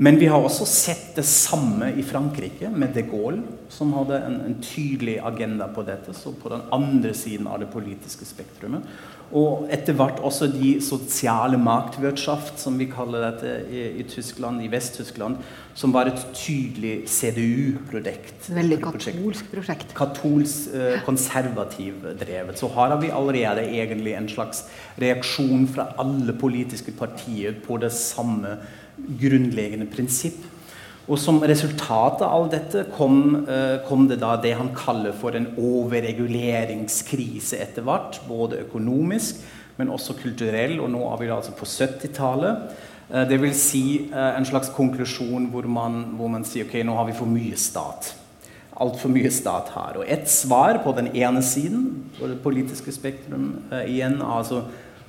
[0.00, 4.38] Men vi har også sett det samme i Frankrike, med de Gaulle, som hadde en,
[4.46, 6.14] en tydelig agenda på dette.
[6.16, 8.88] Så på den andre siden av det politiske spektrumet.
[9.30, 14.70] Og etter hvert også de sosiale maktwirtschaft, som vi kaller dette i, i Tyskland, i
[14.72, 15.38] Vest-Tyskland,
[15.78, 18.48] som var et tydelig CDU-prosjekt.
[18.56, 19.94] Veldig katolsk prosjekt.
[19.94, 22.58] Katolsk, eh, konservativ drevet.
[22.58, 24.64] Så her har vi allerede egentlig en slags
[24.98, 28.58] reaksjon fra alle politiske partier på det samme
[28.98, 30.42] grunnleggende prinsipp.
[31.10, 35.34] Og som resultat av alt dette kom, eh, kom, det da det han kaller for
[35.34, 38.20] en overreguleringskrise etter hvert.
[38.28, 39.34] Både økonomisk,
[39.76, 40.80] men også kulturell.
[40.80, 42.56] Og nå er vi altså på 70-tallet.
[43.10, 46.94] Eh, det vil si eh, en slags konklusjon hvor man, hvor man sier ok, nå
[46.94, 48.14] har vi for mye stat.
[48.80, 49.98] Altfor mye stat her.
[49.98, 54.62] Og et svar på den ene siden, på det politiske spektrum, igjen altså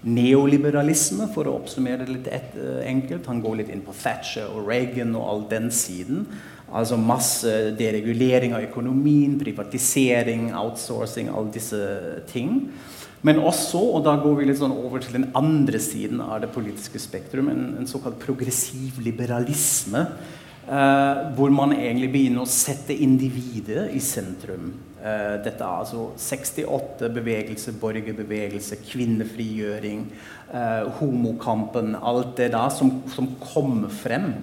[0.08, 3.28] neoliberalisme, for å oppsummere det litt et, uh, enkelt.
[3.30, 6.26] Han går litt inn på Thatcher og Reagan og all den siden.
[6.72, 11.82] Altså masse deregulering av økonomien, privatisering, outsourcing, alle disse
[12.32, 12.70] ting.
[13.22, 16.50] Men også, og da går vi litt sånn over til den andre siden av det
[16.56, 20.08] politiske spektrum, en, en såkalt progressiv liberalisme.
[20.72, 24.70] Eh, hvor man egentlig begynner å sette individet i sentrum.
[25.02, 30.04] Uh, dette er altså 68 bevegelse, borgerbevegelse, kvinnefrigjøring,
[30.54, 34.34] uh, homokampen, alt det da som, som kommer frem.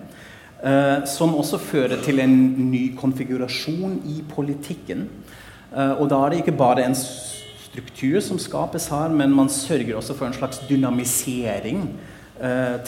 [1.06, 2.32] som også fører til en
[2.72, 5.04] ny konfigurasjon i politikken.
[5.70, 10.16] og da er det ikke bare en struktur som skapes her, men man sørger også
[10.18, 11.84] for en slags dynamisering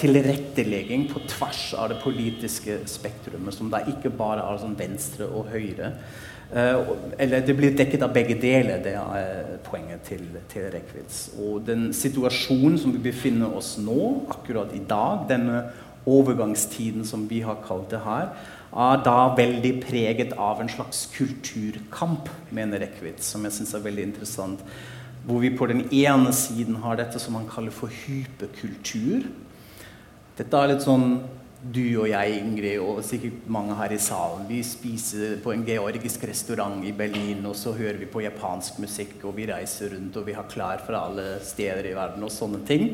[0.03, 5.47] tilrettelegging på tvers av det politiske spektrumet, som da ikke bare er sånn venstre og
[5.55, 5.93] høyre.
[6.51, 11.29] Uh, eller det blir dekket av begge deler, det er poenget til, til Rekvitz.
[11.39, 15.63] Og den situasjonen som vi befinner oss nå, akkurat i dag, denne
[16.11, 18.33] overgangstiden som vi har kalt det her,
[18.71, 24.09] er da veldig preget av en slags kulturkamp, mener Rekvitz, som jeg syns er veldig
[24.11, 24.63] interessant.
[25.27, 29.27] Hvor vi på den ene siden har dette som man kaller for hyperkultur.
[30.39, 31.21] Dette er litt sånn
[31.61, 34.47] du og jeg, Ingrid, og sikkert mange her i salen.
[34.49, 39.19] Vi spiser på en georgisk restaurant i Berlin, og så hører vi på japansk musikk,
[39.29, 42.63] og vi reiser rundt, og vi har klær fra alle steder i verden, og sånne
[42.69, 42.87] ting.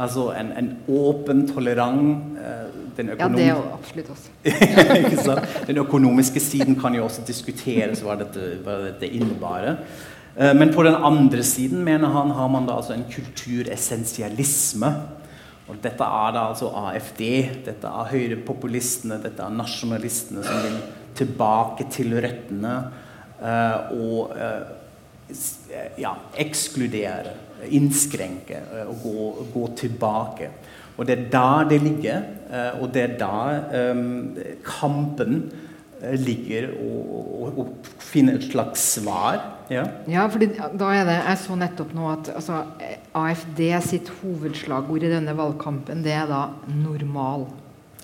[0.00, 5.36] Altså en, en åpen, tolerant eh, Ja, det er jo absolutt også.
[5.68, 9.76] Den økonomiske siden kan jo også diskuteres hva dette, hva dette innebærer.
[10.40, 14.94] Eh, men på den andre siden mener han har man da altså en kulturessensialisme.
[15.66, 17.22] Og dette er da altså AFD,
[17.66, 20.78] dette er høyrepopulistene, dette er nasjonalistene som vil
[21.16, 22.74] tilbake til røttene
[23.40, 24.68] uh, og uh,
[25.98, 27.34] ja, ekskludere,
[27.74, 29.26] innskrenke uh, og gå,
[29.56, 30.50] gå, tilbake.
[30.96, 32.22] Og det er der det ligger,
[32.80, 34.30] og det er der um,
[34.64, 35.42] kampen
[36.16, 39.42] ligger og, og, finne et slags svar.
[39.72, 42.62] Ja, ja fordi da er det, Jeg så nettopp nå at altså,
[43.16, 47.46] AFD sitt hovedslagord i denne valgkampen, det er da 'normal'.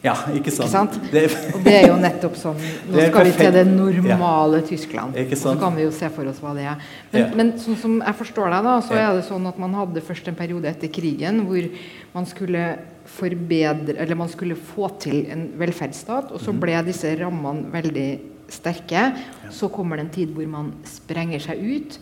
[0.03, 0.67] Ja, ikke sant?
[0.67, 0.97] Ikke sant?
[1.13, 1.21] Det,
[1.55, 2.57] og det er jo nettopp sånn
[2.91, 4.65] Nå skal vi til det normale ja.
[4.67, 5.15] Tyskland.
[5.15, 6.89] Og så kan vi jo se for oss hva det er.
[7.13, 7.29] Men, ja.
[7.39, 10.27] men sånn som jeg forstår deg, da, så er det sånn at man hadde først
[10.27, 11.69] en periode etter krigen hvor
[12.17, 12.65] man skulle
[13.13, 16.61] forbedre Eller man skulle få til en velferdsstat, og så mhm.
[16.63, 18.11] ble disse rammene veldig
[18.51, 19.11] sterke.
[19.53, 22.01] Så kommer det en tid hvor man sprenger seg ut.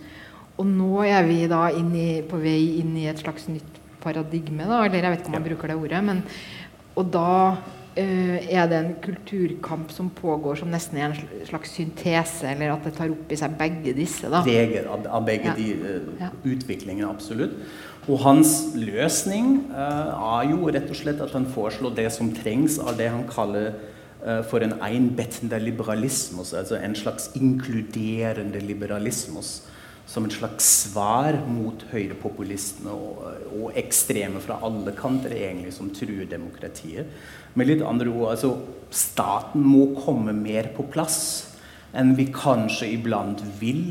[0.61, 4.85] Og nå er vi da i, på vei inn i et slags nytt paradigme, da,
[4.87, 6.00] eller jeg vet ikke om man bruker det ordet.
[6.05, 6.22] Men,
[6.96, 12.48] og da uh, er det en kulturkamp som pågår som nesten er en slags syntese,
[12.53, 14.29] eller at det tar opp i seg begge disse.
[14.33, 14.42] da.
[14.46, 15.57] Veger av, begge ja.
[15.57, 16.33] de uh, ja.
[16.44, 17.57] utviklingene, absolutt.
[18.09, 22.81] Og hans løsning uh, er jo rett og slett at han foreslår det som trengs
[22.83, 23.72] av det han kaller
[24.49, 29.63] for en einbettende liberalismus, altså en slags inkluderende liberalismus.
[30.11, 33.21] Som en slags svar mot høyrepopulistene og,
[33.55, 37.07] og ekstreme fra alle kanter egentlig som truer demokratiet.
[37.55, 38.57] Med litt andre ord, altså
[38.91, 41.21] staten må komme mer på plass
[41.97, 43.85] enn vi kanskje iblant vil.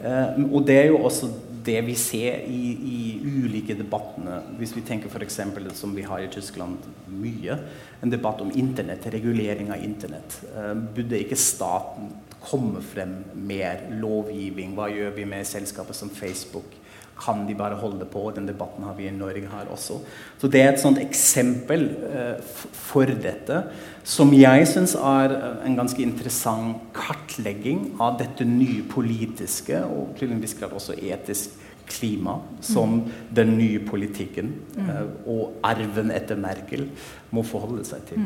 [0.00, 1.30] Uh, og det er jo også
[1.64, 5.40] det vi ser i, i ulike debattene, hvis vi tenker f.eks.
[5.78, 7.58] som vi har i Tyskland mye,
[8.02, 10.38] en debatt om internett, regulering av internett.
[10.54, 12.12] Uh, burde ikke staten
[12.44, 14.74] komme frem mer lovgivning?
[14.76, 16.83] Hva gjør vi med selskaper som Facebook?
[17.20, 18.26] Kan de bare holde på?
[18.34, 20.00] Den debatten har vi i Norge her også.
[20.40, 22.38] Så det er et sånt eksempel uh,
[22.74, 23.62] for dette,
[24.04, 30.34] som jeg syns er eh, en ganske interessant kartlegging av dette nye politiske, og til
[30.34, 31.54] en viss grad også etisk
[31.88, 36.86] klima som den nye politikken eh, og arven etter Merkel
[37.34, 38.20] må forholde seg til.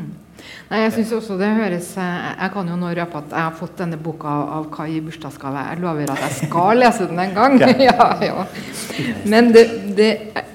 [0.69, 3.57] Nei, jeg synes også det høres eh, Jeg kan jo nå røpe at jeg har
[3.59, 5.63] fått denne boka av Kai i bursdagsgave.
[5.71, 7.57] Jeg lover at jeg skal lese den en gang.
[7.89, 8.45] ja, ja.
[9.29, 9.65] Men det,
[9.97, 10.09] det,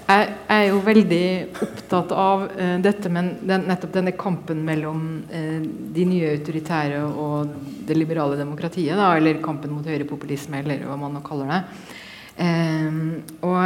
[0.05, 1.27] jeg er jo veldig
[1.67, 5.61] opptatt av uh, dette men den, nettopp denne kampen mellom uh,
[5.97, 7.53] de nye autoritære og
[7.85, 11.61] det liberale demokratiet, da, eller kampen mot høyrepopulisme, eller hva man nå kaller det.
[12.41, 13.59] Ehm, og,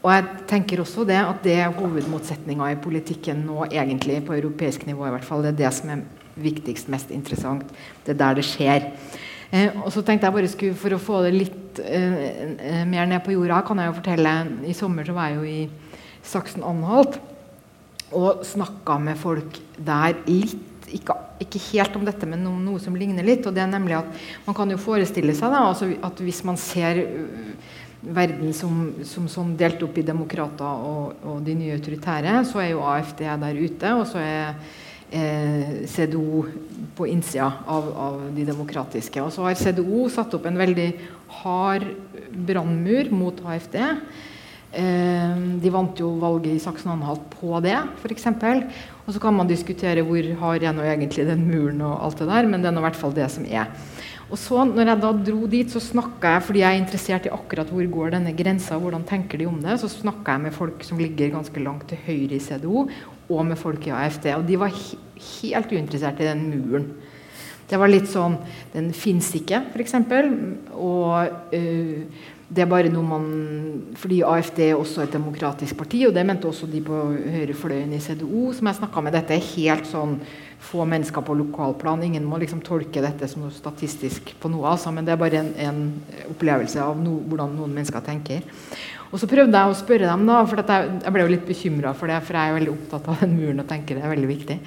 [0.00, 4.86] og jeg tenker også det at det er hovedmotsetninga i politikken nå, egentlig, på europeisk
[4.88, 5.44] nivå i hvert fall.
[5.44, 6.06] Det er det som er
[6.40, 7.66] viktigst, mest interessant.
[8.06, 8.88] Det er der det skjer.
[9.50, 13.08] Eh, og så tenkte jeg bare skulle, For å få det litt eh, eh, mer
[13.10, 14.34] ned på jorda, kan jeg jo fortelle
[14.70, 15.96] I sommer så var jeg jo i
[16.30, 17.18] Saksen-Anhalt
[18.10, 22.96] og snakka med folk der litt ikke, ikke, helt om dette, men noe, noe som
[22.98, 23.46] ligner litt.
[23.46, 24.08] og det er nemlig at
[24.46, 26.98] Man kan jo forestille seg da, altså at hvis man ser
[28.00, 32.70] verden som, som sånn delt opp i demokrater og, og, de nye autoritære, så er
[32.72, 34.54] jo AFD der ute, og så er
[35.12, 36.44] eh, CDO
[36.96, 39.20] på innsida av, av, de demokratiske.
[39.22, 40.90] Og så har CDO satt opp en veldig
[41.42, 41.86] hard
[42.48, 43.78] brannmur mot AFD.
[44.70, 48.30] Eh, de vant jo valget i Saksen-Anhalt på det, f.eks.
[49.04, 52.30] Og så kan man diskutere hvor hard er nå egentlig den muren og alt det
[52.30, 53.68] der, men det er nå i hvert fall det som er.
[54.30, 57.32] Og så når jeg da dro dit, så snakka jeg fordi jeg er interessert i
[57.34, 60.84] akkurat hvor går denne grensa, hvordan tenker de om det, så snakka jeg med folk
[60.86, 62.84] som ligger ganske langt til høyre i CDO,
[63.30, 64.30] og med folk i AFD.
[64.36, 66.86] Og de var he helt uinteressert i den muren.
[67.70, 68.38] Det var litt sånn
[68.72, 69.94] Den fins ikke, f.eks.
[70.74, 73.26] Og uh, det er bare noe man
[74.00, 76.98] Fordi AFD er også et demokratisk parti, og det mente også de på
[77.34, 79.14] høyrefløyen i CDO, som jeg snakka med.
[79.14, 80.16] Dette er helt sånn
[80.60, 82.04] få mennesker på lokalplan.
[82.06, 85.40] Ingen må liksom tolke dette som noe statistisk på noe, altså, men det er bare
[85.40, 85.82] en, en
[86.34, 88.44] opplevelse av no, hvordan noen mennesker tenker.
[89.10, 91.94] Og så prøvde jeg å spørre dem, da, for jeg, jeg, ble jo litt bekymra
[91.98, 94.28] for det, for jeg er veldig opptatt av den muren og tenker det er veldig
[94.30, 94.58] viktig.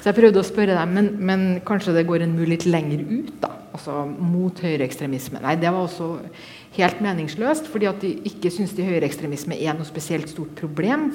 [0.00, 3.04] Så jeg prøvde å spørre dem, men, men kanskje det går en mur litt lenger
[3.12, 3.52] ut, da?
[3.72, 5.40] Altså mot høyreekstremisme.
[5.40, 6.16] Nei, det var også
[6.76, 11.10] helt meningsløst, fordi at de ikke syns de høyreekstremisme er noe spesielt stort problem.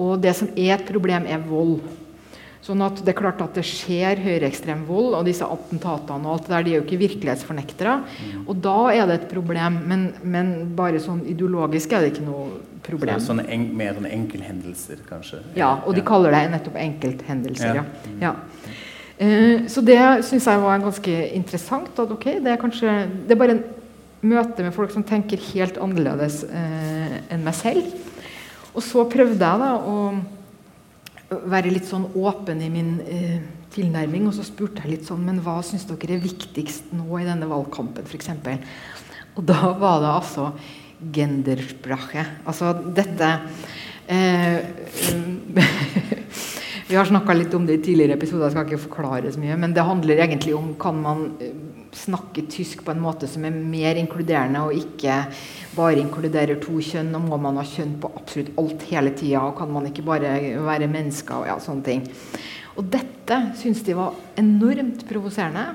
[0.00, 1.80] Og det som er et problem, er vold.
[2.60, 6.48] Sånn at det er klart at det skjer høyreekstrem vold, og disse attentatene og alt
[6.48, 7.94] det der, de er jo ikke virkelighetsfornektere.
[8.02, 8.42] Mm.
[8.44, 12.60] Og da er det et problem, men, men, bare sånn ideologisk er det ikke noe
[12.84, 13.16] problem.
[13.16, 15.40] Så sånne en, mer sånne enkelthendelser, kanskje?
[15.56, 17.80] Ja, og de kaller det nettopp enkelthendelser.
[17.80, 17.88] ja.
[18.20, 18.36] Ja.
[19.20, 21.92] Uh, så det syns jeg var ganske interessant.
[21.92, 22.94] At ok, det er kanskje
[23.28, 23.64] Det er bare en
[24.20, 27.86] møte med folk som tenker helt annerledes eh, enn meg selv.
[28.74, 29.96] Og så prøvde jeg da å
[31.50, 33.40] være litt sånn åpen i min eh,
[33.74, 34.28] tilnærming.
[34.28, 37.48] Og så spurte jeg litt sånn Men hva syns dere er viktigst nå i denne
[37.50, 38.30] valgkampen, f.eks.?
[39.38, 40.50] Og da var det altså
[41.00, 42.26] gendersprache.
[42.44, 43.30] Altså dette
[44.10, 44.58] eh,
[46.90, 49.56] Vi har snakka litt om det i tidligere episoder, jeg skal ikke forklare så mye.
[49.62, 51.54] Men det handler egentlig om kan man eh,
[51.96, 55.16] snakke tysk på en måte som er mer inkluderende, og ikke
[55.76, 57.12] bare inkluderer to kjønn.
[57.16, 60.36] Og må man ha kjønn på absolutt alt hele tida, og kan man ikke bare
[60.66, 62.06] være mennesker og ja, sånne ting.
[62.78, 65.66] Og dette syns de var enormt provoserende.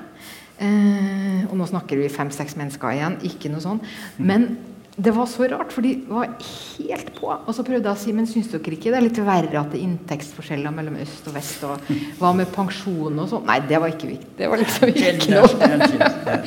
[0.56, 3.82] Eh, og nå snakker vi fem-seks mennesker igjen, ikke noe sånn.
[4.16, 4.54] Men
[4.96, 7.28] det var så rart, for de var helt på.
[7.28, 9.68] Og så prøvde jeg å si men syns dere ikke det er litt verre at
[9.74, 11.66] det er inntektsforskjeller mellom øst og vest?
[11.68, 13.44] Og hva med pensjon og sånn?
[13.44, 14.32] Nei, det var ikke viktig.
[14.38, 16.38] Det var liksom ikke noe.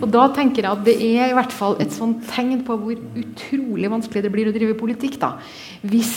[0.00, 3.02] og da tenker jeg at det er i hvert fall et sånt tegn på hvor
[3.20, 5.18] utrolig vanskelig det blir å drive politikk.
[5.20, 5.34] da.
[5.84, 6.14] Hvis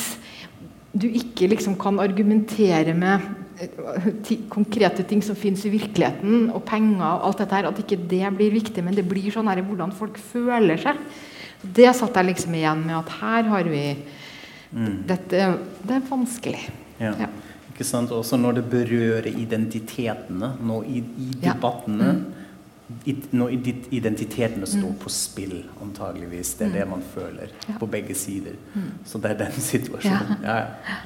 [0.96, 3.28] du ikke liksom kan argumentere med
[3.60, 8.00] eh, konkrete ting som finnes i virkeligheten, og penger og alt dette her, at ikke
[8.00, 11.04] det blir viktig, men det blir sånn her hvordan folk føler seg.
[11.62, 13.86] Det satt jeg liksom igjen med at her har vi
[14.72, 14.98] mm.
[15.08, 15.48] Dette
[15.82, 16.62] det er vanskelig.
[17.02, 17.14] Ja.
[17.20, 17.30] ja.
[17.72, 18.12] Ikke sant?
[18.14, 22.14] Også når det berører identitetene, når i, i debattene ja.
[22.14, 23.02] mm.
[23.06, 23.54] i, Når
[23.96, 25.00] identitetene står mm.
[25.02, 26.54] på spill, antageligvis.
[26.60, 26.92] Det er det mm.
[26.96, 27.78] man føler ja.
[27.80, 28.58] på begge sider.
[28.74, 28.92] Mm.
[29.06, 30.44] Så det er den situasjonen.
[30.44, 30.60] Ja,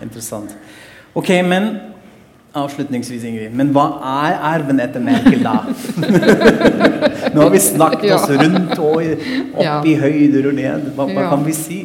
[0.04, 0.56] Interessant.
[1.16, 1.70] Ok, men
[2.56, 3.54] avslutningsvis, Ingrid.
[3.56, 5.60] Men hva er arven etter Merkel, da?
[7.36, 9.02] Nå har vi snakket oss rundt og
[9.60, 10.90] opp i høyder og ned.
[10.96, 11.80] Hva, hva kan vi si?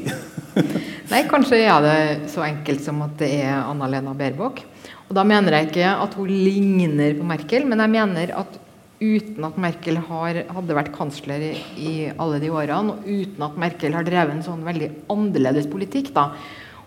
[1.10, 1.98] Nei, Kanskje er det
[2.30, 4.62] så enkelt som at det er Anna-Lena Baerbock.
[5.10, 8.60] Og da mener jeg ikke at hun ligner på Merkel, men jeg mener at
[9.00, 13.56] uten at Merkel har, hadde vært kansler i, i, alle de årene, og uten at
[13.58, 16.28] Merkel har drevet en sånn veldig annerledes politikk, da,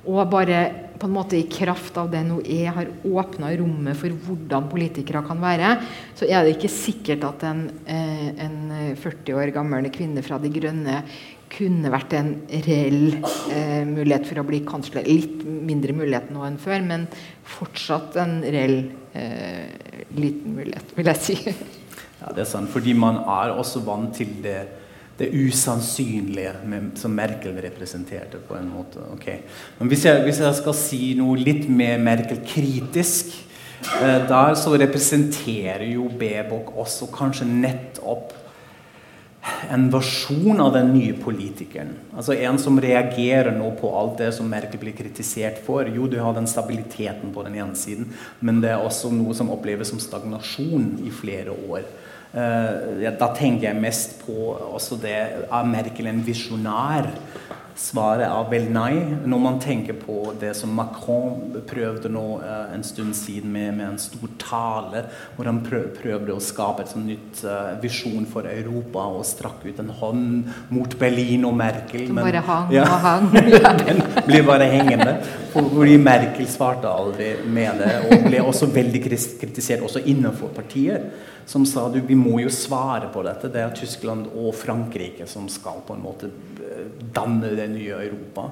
[0.03, 0.61] og bare
[1.03, 5.19] på en måte i kraft av det nå er, har åpna rommet for hvordan politikere
[5.27, 5.75] kan være,
[6.15, 10.47] så er det ikke sikkert at en, eh, en 40 år gammel kvinne fra De
[10.53, 11.01] Grønne
[11.51, 12.31] kunne vært en
[12.65, 13.17] reell
[13.51, 15.03] eh, mulighet for å bli kansler.
[15.03, 17.05] Litt mindre mulighet nå enn før, men
[17.57, 18.77] fortsatt en reell
[19.11, 21.37] eh, liten mulighet, vil jeg si.
[22.23, 24.61] Ja, det er sant, fordi man er også vant til det,
[25.19, 28.37] det usannsynlige med, som Merkel representerte.
[28.47, 28.99] på en måte.
[29.13, 29.37] Okay.
[29.79, 33.33] Men hvis jeg, hvis jeg, skal si noe litt mer Merkel-kritisk,
[34.01, 38.33] eh, der så representerer jo Bebok også kanskje nettopp
[39.69, 41.91] en versjon av den nye politikeren.
[42.15, 45.87] Altså En som reagerer nå på alt det som Merkel blir kritisert for.
[45.87, 49.51] Jo, du har den stabiliteten på den ene siden, men det er også noe som
[49.51, 51.83] oppleves som stagnasjon i flere år.
[52.33, 54.33] Uh, da tenker jeg mest på
[54.73, 57.11] også det Er Merkel en visjonær?
[57.77, 58.93] Svaret er vel nei.
[59.25, 63.85] Når man tenker på det som Macron prøvde nå uh, en stund siden med, med,
[63.87, 65.03] en stor tale,
[65.35, 69.65] hvor han prøv, prøvde å skape et sånt nytt uh, visjon for Europa og strakk
[69.65, 72.07] ut en hånd mot Berlin og Merkel.
[72.09, 73.29] Som bare hang ja, og hang.
[73.87, 75.19] den blir bare hengende.
[75.53, 81.13] Fordi Merkel svarte aldri med det, og ble også veldig kritisert også innenfor partiet
[81.45, 83.51] som sa du, vi må jo svare på dette.
[83.51, 86.31] Det er Tyskland og Frankrike som skal på en måte
[86.63, 88.49] eh, danne det nye Europa.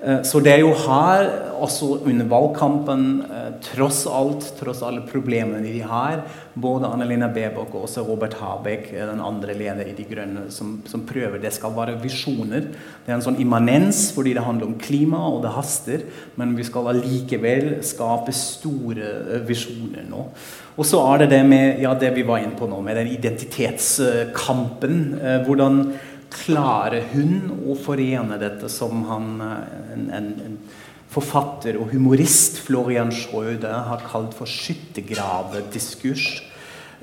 [0.00, 1.26] Eh, så det er jo her,
[1.60, 6.22] også under valgkampen, eh, tross alt, tross alle problemene de har,
[6.54, 11.04] både Annelina Bebok og også Robert Habeck, den andre leder i De Grønne, som, som,
[11.04, 11.38] prøver.
[11.42, 12.70] Det skal være visjoner.
[13.04, 16.08] Det er en sånn immanens fordi det handler om klima, og det haster.
[16.40, 20.30] Men vi skal allikevel skape store visjoner nå.
[20.80, 23.10] Og så er det det med ja, det vi var inne på nå, med den
[23.12, 25.00] identitetskampen.
[25.20, 25.82] Eh, hvordan
[26.32, 30.56] klarer hun å forene dette som han, eh, en, en, en
[31.12, 36.30] forfatter og humorist, Florian Schrøde, har kalt for skyttergravediskurs?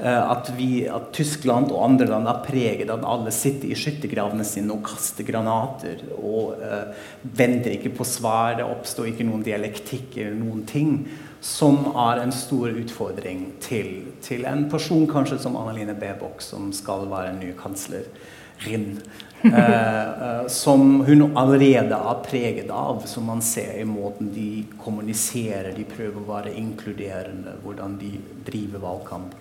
[0.02, 3.78] Eh, at, vi, at Tyskland og andre land er preget av at alle sitter i
[3.78, 6.02] skyttergravene sine og kaster granater.
[6.18, 6.98] Og uh,
[7.38, 8.58] venter ikke på svar.
[8.58, 11.04] Det oppstår ikke noen dialektikk eller noen ting
[11.42, 17.08] som er en stor utfordring til, til en person kanskje som Annaline Baerbock, som skal
[17.12, 18.94] være ny kanslerin.
[19.38, 25.70] Eh, eh, som hun allerede er preget av, som man ser i måten de kommuniserer,
[25.78, 28.10] de prøver å være inkluderende, hvordan de
[28.48, 29.36] driver valgkamp.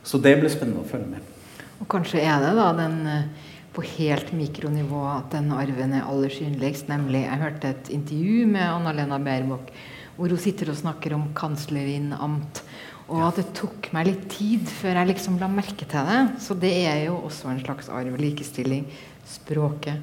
[0.00, 1.28] Så det blir spennende å følge med.
[1.76, 6.32] Og kanskje er det da den eh, på helt mikronivå at den arven er aller
[6.32, 6.88] synligst.
[6.88, 9.74] Nemlig, jeg hørte et intervju med Anna-Lena Baerbock
[10.16, 12.62] hvor hun sitter og snakker om kanslerinnamt.
[13.04, 16.20] Og at det tok meg litt tid før jeg liksom la merke til det.
[16.40, 18.16] Så det er jo også en slags arv.
[18.20, 18.86] Likestilling.
[19.28, 20.00] Språket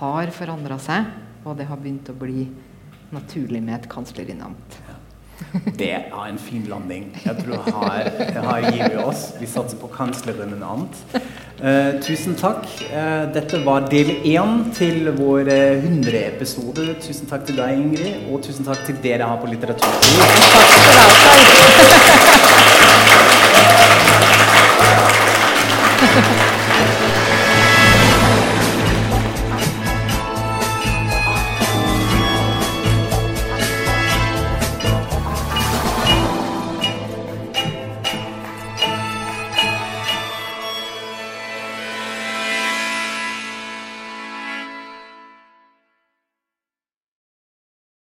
[0.00, 1.06] har forandra seg,
[1.44, 2.48] og det har begynt å bli
[3.14, 4.80] naturlig med et kanslerinnamt.
[5.78, 7.06] Det er en fin landing.
[7.24, 9.30] Jeg tror her, her gir vi oss.
[9.40, 10.88] Vi satser på annen.
[11.60, 12.64] Uh, tusen takk.
[12.92, 16.94] Uh, dette var del én til vår 100-episode.
[17.04, 20.00] Tusen takk til deg, Ingrid, og tusen takk til dere her på Litteratur.
[20.54, 21.00] Takk skal du
[22.54, 22.59] ha.